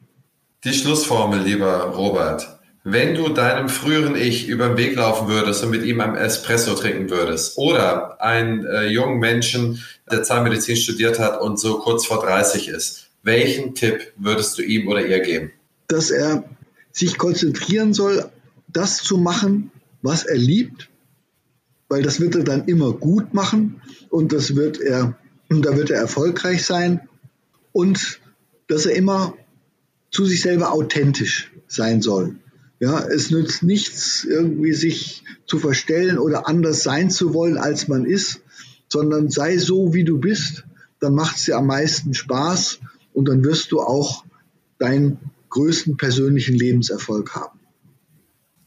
[0.63, 2.59] Die Schlussformel, lieber Robert.
[2.91, 6.73] Wenn du deinem früheren Ich über den Weg laufen würdest und mit ihm ein Espresso
[6.73, 12.19] trinken würdest oder einen äh, jungen Menschen, der Zahnmedizin studiert hat und so kurz vor
[12.19, 15.51] 30 ist, welchen Tipp würdest du ihm oder ihr geben?
[15.87, 16.45] Dass er
[16.91, 18.27] sich konzentrieren soll,
[18.67, 19.69] das zu machen,
[20.01, 20.89] was er liebt,
[21.89, 25.15] weil das wird er dann immer gut machen und das wird er,
[25.49, 27.01] da wird er erfolgreich sein
[27.71, 28.19] und
[28.67, 29.35] dass er immer
[30.09, 32.35] zu sich selber authentisch sein soll.
[32.80, 38.05] Ja, es nützt nichts, irgendwie sich zu verstellen oder anders sein zu wollen, als man
[38.05, 38.41] ist,
[38.88, 40.63] sondern sei so, wie du bist,
[40.99, 42.80] dann macht es dir am meisten Spaß
[43.13, 44.23] und dann wirst du auch
[44.77, 45.17] deinen
[45.49, 47.59] größten persönlichen Lebenserfolg haben.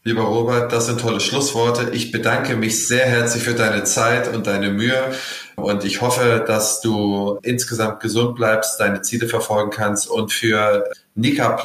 [0.05, 1.91] Lieber Robert, das sind tolle Schlussworte.
[1.93, 5.13] Ich bedanke mich sehr herzlich für deine Zeit und deine Mühe
[5.55, 10.83] und ich hoffe, dass du insgesamt gesund bleibst, deine Ziele verfolgen kannst und für
[11.15, 11.55] Nika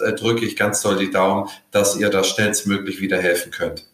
[0.00, 3.84] äh, drücke ich ganz doll die Daumen, dass ihr da schnellstmöglich wieder helfen könnt.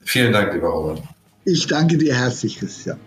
[0.00, 1.02] Vielen Dank, lieber Robert.
[1.44, 2.98] Ich danke dir herzlich, Christian.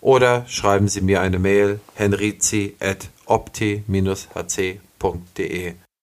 [0.00, 3.84] oder schreiben Sie mir eine Mail henrizi at opti-hc.de